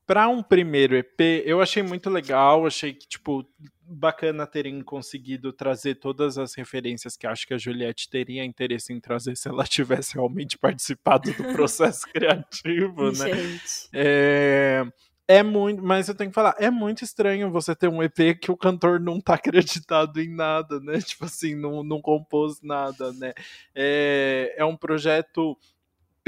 [0.09, 3.46] Para um primeiro EP, eu achei muito legal, achei que, tipo,
[3.82, 8.98] bacana terem conseguido trazer todas as referências que acho que a Juliette teria interesse em
[8.98, 13.34] trazer se ela tivesse realmente participado do processo criativo, né?
[13.34, 13.88] Gente.
[13.92, 14.82] É,
[15.28, 18.50] é muito, mas eu tenho que falar, é muito estranho você ter um EP que
[18.50, 21.02] o cantor não tá acreditado em nada, né?
[21.02, 23.34] Tipo assim, não, não compôs nada, né?
[23.74, 25.54] É, é um projeto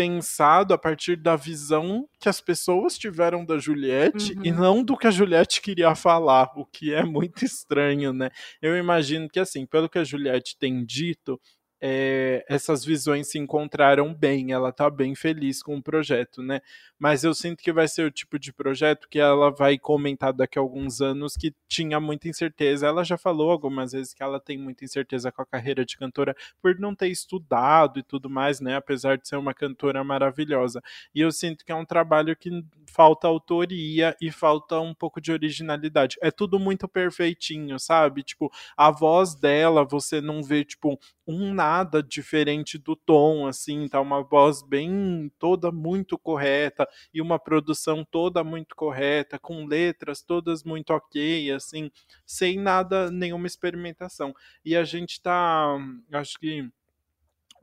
[0.01, 4.45] pensado a partir da visão que as pessoas tiveram da Juliette uhum.
[4.47, 8.31] e não do que a Juliette queria falar, o que é muito estranho, né?
[8.63, 11.39] Eu imagino que, assim, pelo que a Juliette tem dito,
[11.83, 16.63] é, essas visões se encontraram bem, ela tá bem feliz com o projeto, né?
[17.01, 20.59] Mas eu sinto que vai ser o tipo de projeto que ela vai comentar daqui
[20.59, 22.87] a alguns anos que tinha muita incerteza.
[22.87, 26.37] Ela já falou algumas vezes que ela tem muita incerteza com a carreira de cantora
[26.61, 28.77] por não ter estudado e tudo mais, né?
[28.77, 30.83] Apesar de ser uma cantora maravilhosa.
[31.15, 32.51] E eu sinto que é um trabalho que
[32.87, 36.19] falta autoria e falta um pouco de originalidade.
[36.21, 38.23] É tudo muito perfeitinho, sabe?
[38.23, 44.01] Tipo, a voz dela, você não vê, tipo, um nada diferente do tom, assim, tá
[44.03, 50.63] uma voz bem toda muito correta e uma produção toda muito correta, com letras todas
[50.63, 51.91] muito ok, assim,
[52.25, 54.35] sem nada, nenhuma experimentação.
[54.65, 55.77] E a gente tá,
[56.13, 56.69] acho que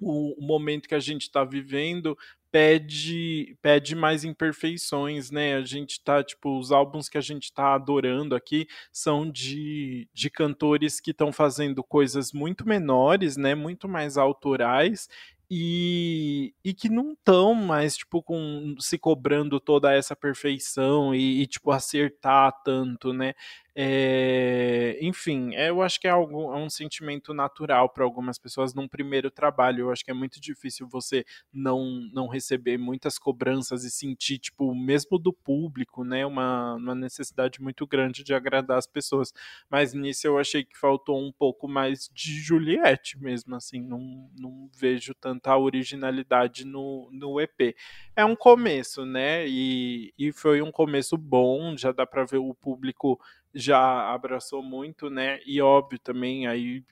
[0.01, 2.17] o, o momento que a gente está vivendo
[2.51, 5.55] pede pede mais imperfeições, né?
[5.55, 10.29] A gente tá, tipo, os álbuns que a gente tá adorando aqui são de, de
[10.29, 13.53] cantores que estão fazendo coisas muito menores, né?
[13.53, 15.07] Muito mais autorais
[15.49, 21.47] e, e que não estão mais, tipo, com, se cobrando toda essa perfeição e, e
[21.47, 23.33] tipo, acertar tanto, né?
[23.79, 28.73] É, enfim, é, eu acho que é, algo, é um sentimento natural para algumas pessoas
[28.73, 29.81] num primeiro trabalho.
[29.81, 31.23] Eu acho que é muito difícil você
[31.53, 36.25] não, não receber muitas cobranças e sentir, tipo, mesmo do público, né?
[36.25, 39.31] Uma, uma necessidade muito grande de agradar as pessoas.
[39.69, 43.79] Mas nisso eu achei que faltou um pouco mais de Juliette mesmo, assim.
[43.79, 47.75] Não, não vejo tanta originalidade no, no EP.
[48.15, 49.47] É um começo, né?
[49.47, 53.19] E, e foi um começo bom, já dá para ver o público
[53.53, 55.39] já abraçou muito, né?
[55.45, 56.83] E óbvio também aí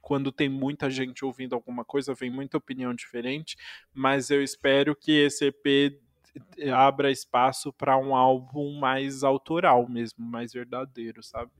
[0.00, 3.56] quando tem muita gente ouvindo alguma coisa, vem muita opinião diferente,
[3.92, 5.98] mas eu espero que esse EP
[6.74, 11.50] abra espaço para um álbum mais autoral mesmo, mais verdadeiro, sabe?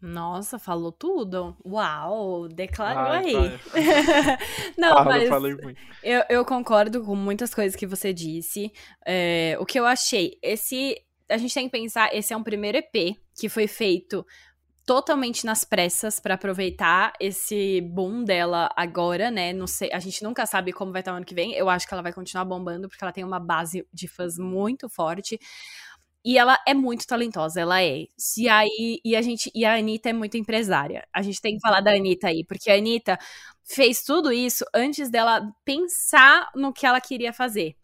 [0.00, 1.56] Nossa, falou tudo.
[1.64, 3.58] Uau, declarou Ai, aí.
[4.78, 5.56] Não, Fala, mas
[6.04, 8.72] eu, eu, concordo com muitas coisas que você disse.
[9.04, 10.96] É, o que eu achei, esse
[11.28, 14.24] a gente tem que pensar, esse é um primeiro EP que foi feito
[14.88, 19.52] totalmente nas pressas para aproveitar esse boom dela agora, né?
[19.52, 21.52] Não sei, a gente nunca sabe como vai estar o ano que vem.
[21.52, 24.88] Eu acho que ela vai continuar bombando porque ela tem uma base de fãs muito
[24.88, 25.38] forte.
[26.24, 28.06] E ela é muito talentosa, ela é.
[28.36, 31.06] E aí, e a gente, e a Anitta é muito empresária.
[31.12, 33.18] A gente tem que falar da Anitta aí, porque a Anitta
[33.64, 37.76] fez tudo isso antes dela pensar no que ela queria fazer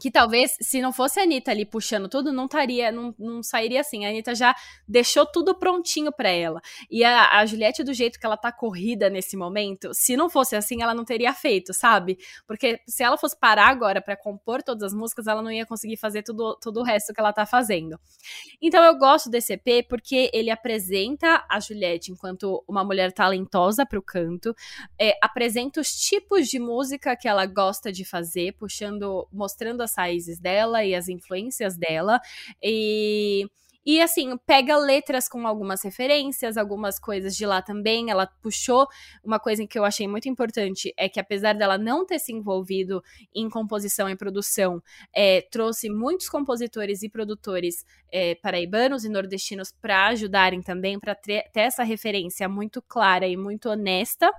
[0.00, 3.80] que talvez, se não fosse a Anitta ali puxando tudo, não estaria, não, não sairia
[3.80, 4.04] assim.
[4.04, 4.54] A Anitta já
[4.88, 6.60] deixou tudo prontinho para ela.
[6.90, 10.56] E a, a Juliette, do jeito que ela tá corrida nesse momento, se não fosse
[10.56, 12.18] assim, ela não teria feito, sabe?
[12.46, 15.96] Porque se ela fosse parar agora para compor todas as músicas, ela não ia conseguir
[15.96, 17.98] fazer tudo, tudo o resto que ela tá fazendo.
[18.60, 24.02] Então eu gosto desse EP porque ele apresenta a Juliette enquanto uma mulher talentosa pro
[24.02, 24.54] canto,
[24.98, 30.84] é, apresenta os tipos de música que ela gosta de fazer, puxando, mostrando raízes dela
[30.84, 32.20] e as influências dela.
[32.62, 33.46] E.
[33.84, 38.10] E assim, pega letras com algumas referências, algumas coisas de lá também.
[38.10, 38.86] Ela puxou
[39.24, 43.02] uma coisa que eu achei muito importante: é que apesar dela não ter se envolvido
[43.34, 44.80] em composição e produção,
[45.12, 51.50] é, trouxe muitos compositores e produtores é, paraibanos e nordestinos para ajudarem também, para ter
[51.52, 54.30] essa referência muito clara e muito honesta.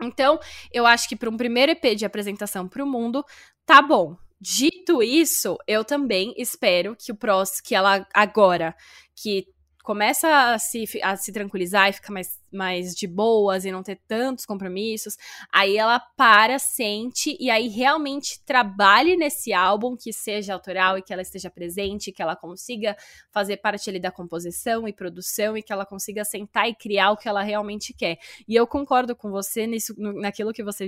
[0.00, 0.40] Então,
[0.72, 3.24] eu acho que para um primeiro EP de apresentação para o mundo,
[3.64, 4.16] tá bom.
[4.46, 8.76] Dito isso, eu também espero que o próximo, que ela agora,
[9.16, 9.46] que
[9.82, 13.98] começa a se, a se tranquilizar e fica mais, mais de boas e não ter
[14.06, 15.16] tantos compromissos,
[15.50, 21.12] aí ela para, sente e aí realmente trabalhe nesse álbum que seja autoral e que
[21.14, 22.94] ela esteja presente, que ela consiga
[23.30, 27.16] fazer parte ali da composição e produção e que ela consiga sentar e criar o
[27.16, 28.18] que ela realmente quer.
[28.46, 30.86] E eu concordo com você nisso, naquilo que você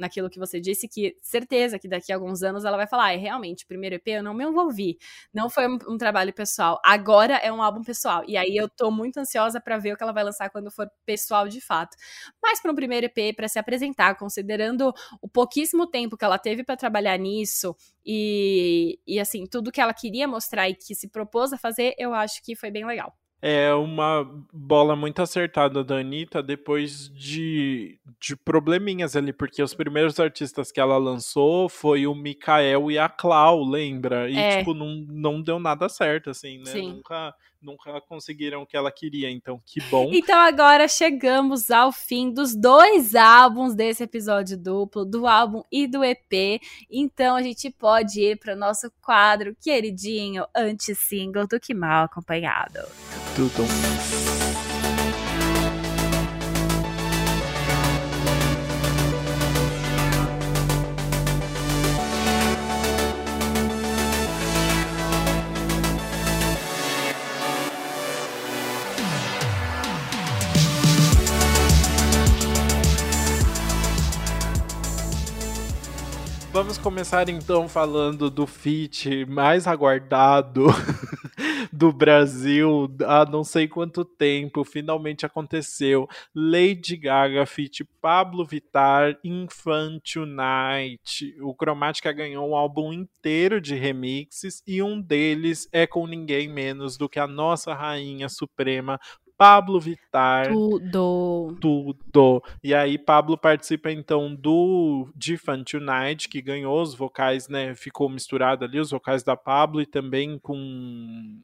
[0.00, 3.16] naquilo que você disse, que certeza que daqui a alguns anos ela vai falar, ah,
[3.16, 4.98] realmente, primeiro EP eu não me envolvi,
[5.32, 8.24] não foi um, um trabalho pessoal, agora é um álbum pessoal.
[8.26, 10.90] E aí eu tô muito ansiosa para ver o que ela vai lançar quando for
[11.04, 11.96] pessoal de fato.
[12.42, 16.64] Mas para um primeiro EP, para se apresentar, considerando o pouquíssimo tempo que ela teve
[16.64, 21.52] para trabalhar nisso e, e assim, tudo que ela queria mostrar e que se propôs
[21.52, 26.42] a fazer, eu acho que foi bem legal é uma bola muito acertada da Anitta
[26.42, 32.90] depois de, de probleminhas ali, porque os primeiros artistas que ela lançou foi o Mikael
[32.90, 34.28] e a Clau, lembra?
[34.28, 34.58] E, é.
[34.58, 36.66] tipo, não, não deu nada certo, assim, né?
[36.66, 36.92] Sim.
[36.94, 40.10] Nunca nunca conseguiram o que ela queria, então que bom.
[40.12, 46.04] Então agora chegamos ao fim dos dois álbuns desse episódio duplo, do álbum e do
[46.04, 46.60] EP.
[46.90, 52.80] Então a gente pode ir para o nosso quadro queridinho anti-single do Que Mal Acompanhado.
[53.34, 54.69] Tudo.
[76.52, 80.66] Vamos começar então falando do feat mais aguardado
[81.72, 86.08] do Brasil há não sei quanto tempo, finalmente aconteceu.
[86.34, 91.36] Lady Gaga feat Pablo Vittar, Infant Night.
[91.40, 96.96] O Chromatica ganhou um álbum inteiro de remixes e um deles é com ninguém menos
[96.96, 98.98] do que a nossa rainha suprema,
[99.40, 100.48] Pablo Vittar.
[100.48, 101.56] Tudo.
[101.58, 102.42] Tudo.
[102.62, 107.74] E aí, Pablo participa então do de Fun Tonight, que ganhou os vocais, né?
[107.74, 111.40] Ficou misturado ali, os vocais da Pablo e também com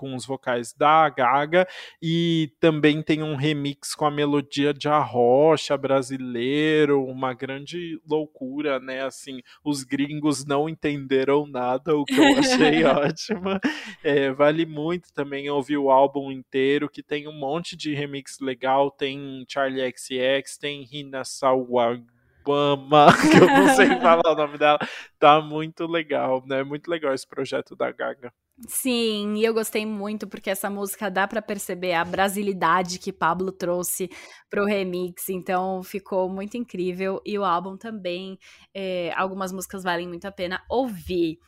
[0.00, 1.68] com os vocais da Gaga
[2.00, 9.02] e também tem um remix com a melodia de Arrocha brasileiro, uma grande loucura, né?
[9.04, 13.60] Assim, os gringos não entenderam nada, o que eu achei ótimo.
[14.02, 18.90] É, vale muito também ouvir o álbum inteiro, que tem um monte de remix legal,
[18.90, 22.06] tem Charlie XX, tem Rina Sawag
[22.44, 24.78] Obama, que eu não sei falar o nome dela,
[25.18, 26.62] tá muito legal, né?
[26.62, 28.32] Muito legal esse projeto da Gaga.
[28.68, 33.50] Sim, e eu gostei muito porque essa música dá para perceber a brasilidade que Pablo
[33.52, 34.10] trouxe
[34.50, 38.38] pro remix, então ficou muito incrível e o álbum também,
[38.74, 41.38] é, algumas músicas valem muito a pena ouvir.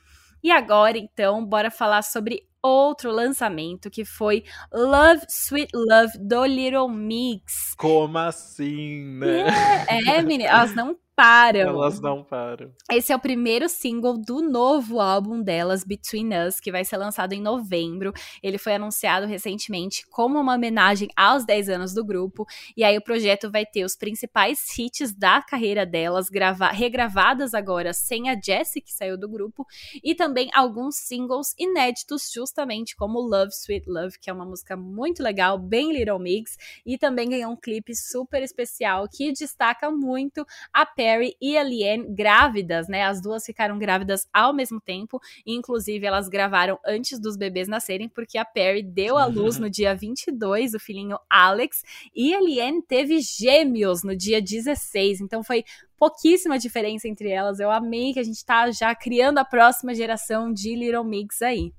[0.42, 6.88] E agora, então, bora falar sobre outro lançamento que foi Love Sweet Love do Little
[6.88, 7.74] Mix.
[7.76, 9.46] Como assim, né?
[9.88, 11.60] É, é menina, elas não param.
[11.60, 12.72] Elas não param.
[12.90, 17.32] Esse é o primeiro single do novo álbum delas, Between Us, que vai ser lançado
[17.32, 18.12] em novembro.
[18.42, 22.46] Ele foi anunciado recentemente como uma homenagem aos 10 anos do grupo.
[22.76, 26.28] E aí o projeto vai ter os principais hits da carreira delas,
[26.72, 29.66] regravadas agora sem a Jessie, que saiu do grupo,
[30.02, 35.22] e também alguns singles inéditos, justamente como Love Sweet Love, que é uma música muito
[35.22, 40.86] legal, bem Little Mix, e também ganhou um clipe super especial que destaca muito a
[41.02, 43.02] Perry e a Liane grávidas, né?
[43.02, 48.38] As duas ficaram grávidas ao mesmo tempo, inclusive elas gravaram antes dos bebês nascerem, porque
[48.38, 51.82] a Perry deu à luz no dia 22 o filhinho Alex,
[52.14, 55.64] e a Liane teve gêmeos no dia 16, então foi
[55.98, 57.58] pouquíssima diferença entre elas.
[57.58, 61.72] Eu amei que a gente tá já criando a próxima geração de Little Mix aí.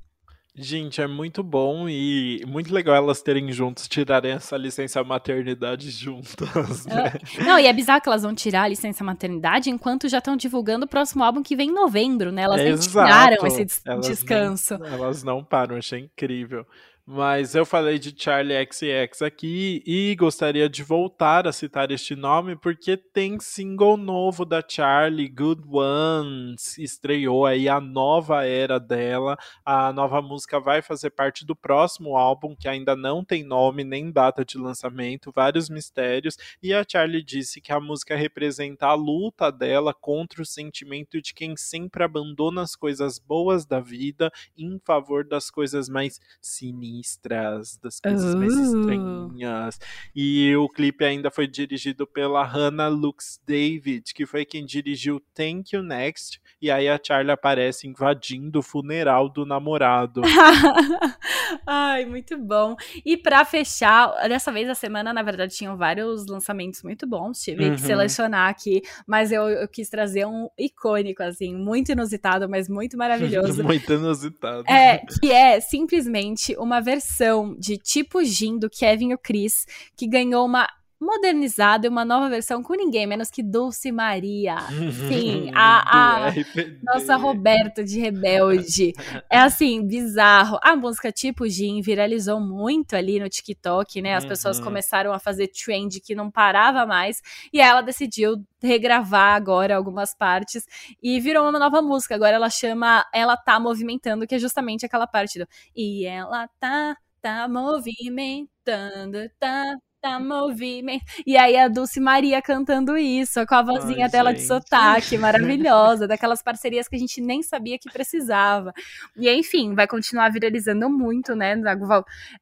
[0.56, 6.86] Gente, é muito bom e muito legal elas terem juntos, tirarem essa licença maternidade juntas.
[6.86, 7.14] Né?
[7.44, 10.86] Não, e é bizarro que elas vão tirar a licença maternidade enquanto já estão divulgando
[10.86, 12.44] o próximo álbum que vem em novembro, né?
[12.44, 14.76] Elas é nem tiraram esse des elas descanso.
[14.76, 16.68] Elas não param, achei incrível.
[17.06, 22.56] Mas eu falei de Charlie XX aqui e gostaria de voltar a citar este nome
[22.56, 29.38] porque tem single novo da Charlie, Good Ones, estreou aí a nova era dela.
[29.66, 34.10] A nova música vai fazer parte do próximo álbum que ainda não tem nome nem
[34.10, 36.38] data de lançamento, vários mistérios.
[36.62, 41.34] E a Charlie disse que a música representa a luta dela contra o sentimento de
[41.34, 47.80] quem sempre abandona as coisas boas da vida em favor das coisas mais sinistras sinistras,
[47.82, 48.38] das coisas uh.
[48.38, 49.80] mais estranhas.
[50.16, 55.76] E o clipe ainda foi dirigido pela Hannah Lux David, que foi quem dirigiu Thank
[55.76, 56.40] You Next.
[56.62, 60.22] E aí a Charlie aparece invadindo o funeral do namorado.
[61.68, 62.76] Ai, muito bom.
[63.06, 67.42] E para fechar, dessa vez a semana, na verdade, tinham vários lançamentos muito bons.
[67.42, 67.76] Tive uhum.
[67.76, 72.98] que selecionar aqui, mas eu, eu, quis trazer um icônico, assim, muito inusitado, mas muito
[72.98, 73.64] maravilhoso.
[73.64, 74.64] muito inusitado.
[74.70, 79.66] É, que é simplesmente uma versão de tipo Jin do Kevin e o Chris,
[79.96, 80.68] que ganhou uma
[81.04, 84.56] modernizada e uma nova versão com ninguém menos que Dulce Maria.
[85.08, 86.34] Sim, a, a
[86.82, 88.94] nossa Roberta de Rebelde.
[89.30, 90.58] É assim, bizarro.
[90.64, 94.16] A música tipo Jim viralizou muito ali no TikTok, né?
[94.16, 94.30] As uhum.
[94.30, 97.22] pessoas começaram a fazer trend que não parava mais
[97.52, 100.66] e ela decidiu regravar agora algumas partes
[101.02, 102.16] e virou uma nova música.
[102.16, 106.96] Agora ela chama Ela Tá Movimentando, que é justamente aquela parte do E ela tá,
[107.22, 111.06] tá movimentando, tá tá movimento.
[111.26, 114.42] E aí a Dulce Maria cantando isso, com a vozinha Ai, dela gente.
[114.42, 118.74] de sotaque, maravilhosa, daquelas parcerias que a gente nem sabia que precisava.
[119.16, 121.56] E enfim, vai continuar viralizando muito, né?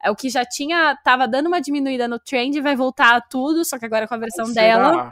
[0.04, 3.64] É o que já tinha, tava dando uma diminuída no trend, vai voltar a tudo,
[3.64, 5.12] só que agora com a versão dela.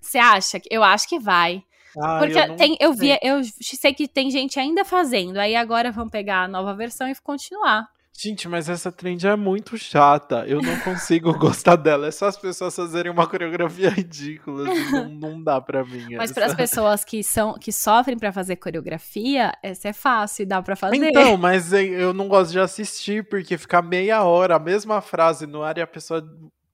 [0.00, 0.60] Você acha?
[0.70, 1.62] Eu acho que vai.
[1.96, 5.38] Ah, Porque eu, tem, eu vi, eu sei que tem gente ainda fazendo.
[5.38, 7.88] Aí agora vão pegar a nova versão e continuar.
[8.16, 10.44] Gente, mas essa trend é muito chata.
[10.46, 12.06] Eu não consigo gostar dela.
[12.06, 14.70] É só as pessoas fazerem uma coreografia ridícula.
[14.70, 16.14] Assim, não, não dá pra mim.
[16.16, 20.62] Mas para as pessoas que são que sofrem para fazer coreografia, essa é fácil, dá
[20.62, 20.96] para fazer.
[20.96, 25.62] Então, mas eu não gosto de assistir porque fica meia hora a mesma frase no
[25.62, 26.24] ar e a pessoa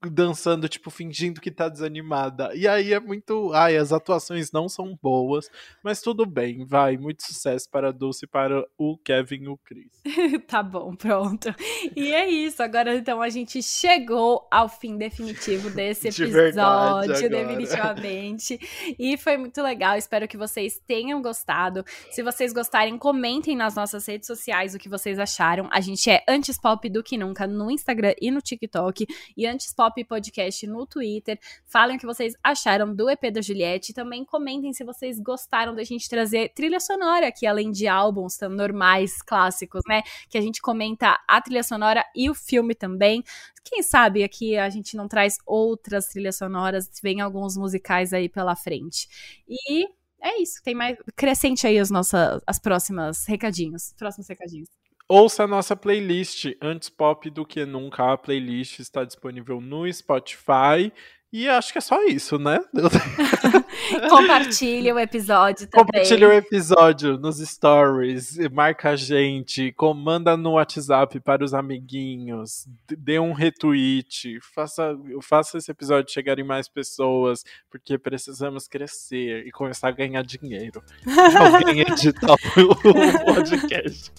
[0.08, 2.54] dançando, tipo, fingindo que tá desanimada.
[2.54, 3.52] E aí é muito.
[3.52, 5.50] Ai, as atuações não são boas,
[5.82, 6.96] mas tudo bem, vai.
[6.96, 9.90] Muito sucesso para a Dulce para o Kevin e o Chris.
[10.46, 11.54] tá bom, pronto.
[11.94, 12.62] E é isso.
[12.62, 18.58] Agora, então, a gente chegou ao fim definitivo desse episódio, De definitivamente.
[18.98, 19.96] E foi muito legal.
[19.96, 21.84] Espero que vocês tenham gostado.
[22.10, 25.68] Se vocês gostarem, comentem nas nossas redes sociais o que vocês acharam.
[25.70, 29.06] A gente é Antes Pop do que nunca no Instagram e no TikTok.
[29.36, 31.38] E Antes Pop Pop Podcast no Twitter.
[31.66, 33.92] Falem o que vocês acharam do EP da Juliette.
[33.92, 38.50] Também comentem se vocês gostaram da gente trazer trilha sonora aqui, além de álbuns tão
[38.50, 40.02] normais, clássicos, né?
[40.28, 43.22] Que a gente comenta a trilha sonora e o filme também.
[43.64, 48.54] Quem sabe aqui a gente não traz outras trilhas sonoras, vem alguns musicais aí pela
[48.54, 49.08] frente.
[49.48, 49.86] E
[50.22, 50.96] é isso, tem mais.
[51.16, 53.92] Crescente aí as nossas as próximas recadinhos.
[53.98, 54.68] Próximos recadinhos.
[55.12, 58.12] Ouça a nossa playlist Antes Pop do que Nunca.
[58.12, 60.92] A playlist está disponível no Spotify
[61.32, 62.58] e acho que é só isso, né?
[64.10, 65.86] Compartilhe o episódio também.
[65.86, 72.66] Compartilhe o episódio nos stories, marca a gente, comanda no WhatsApp para os amiguinhos,
[72.98, 79.50] dê um retweet, faça, faça esse episódio chegar em mais pessoas, porque precisamos crescer e
[79.52, 80.82] começar a ganhar dinheiro.
[81.38, 84.12] Alguém editar o podcast.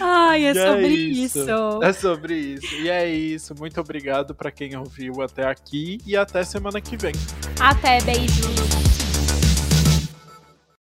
[0.00, 1.38] Ai, é e sobre é isso.
[1.40, 1.82] isso.
[1.82, 2.74] É sobre isso.
[2.74, 3.54] E é isso.
[3.58, 7.14] Muito obrigado para quem ouviu até aqui e até semana que vem.
[7.60, 9.05] Até, beijos.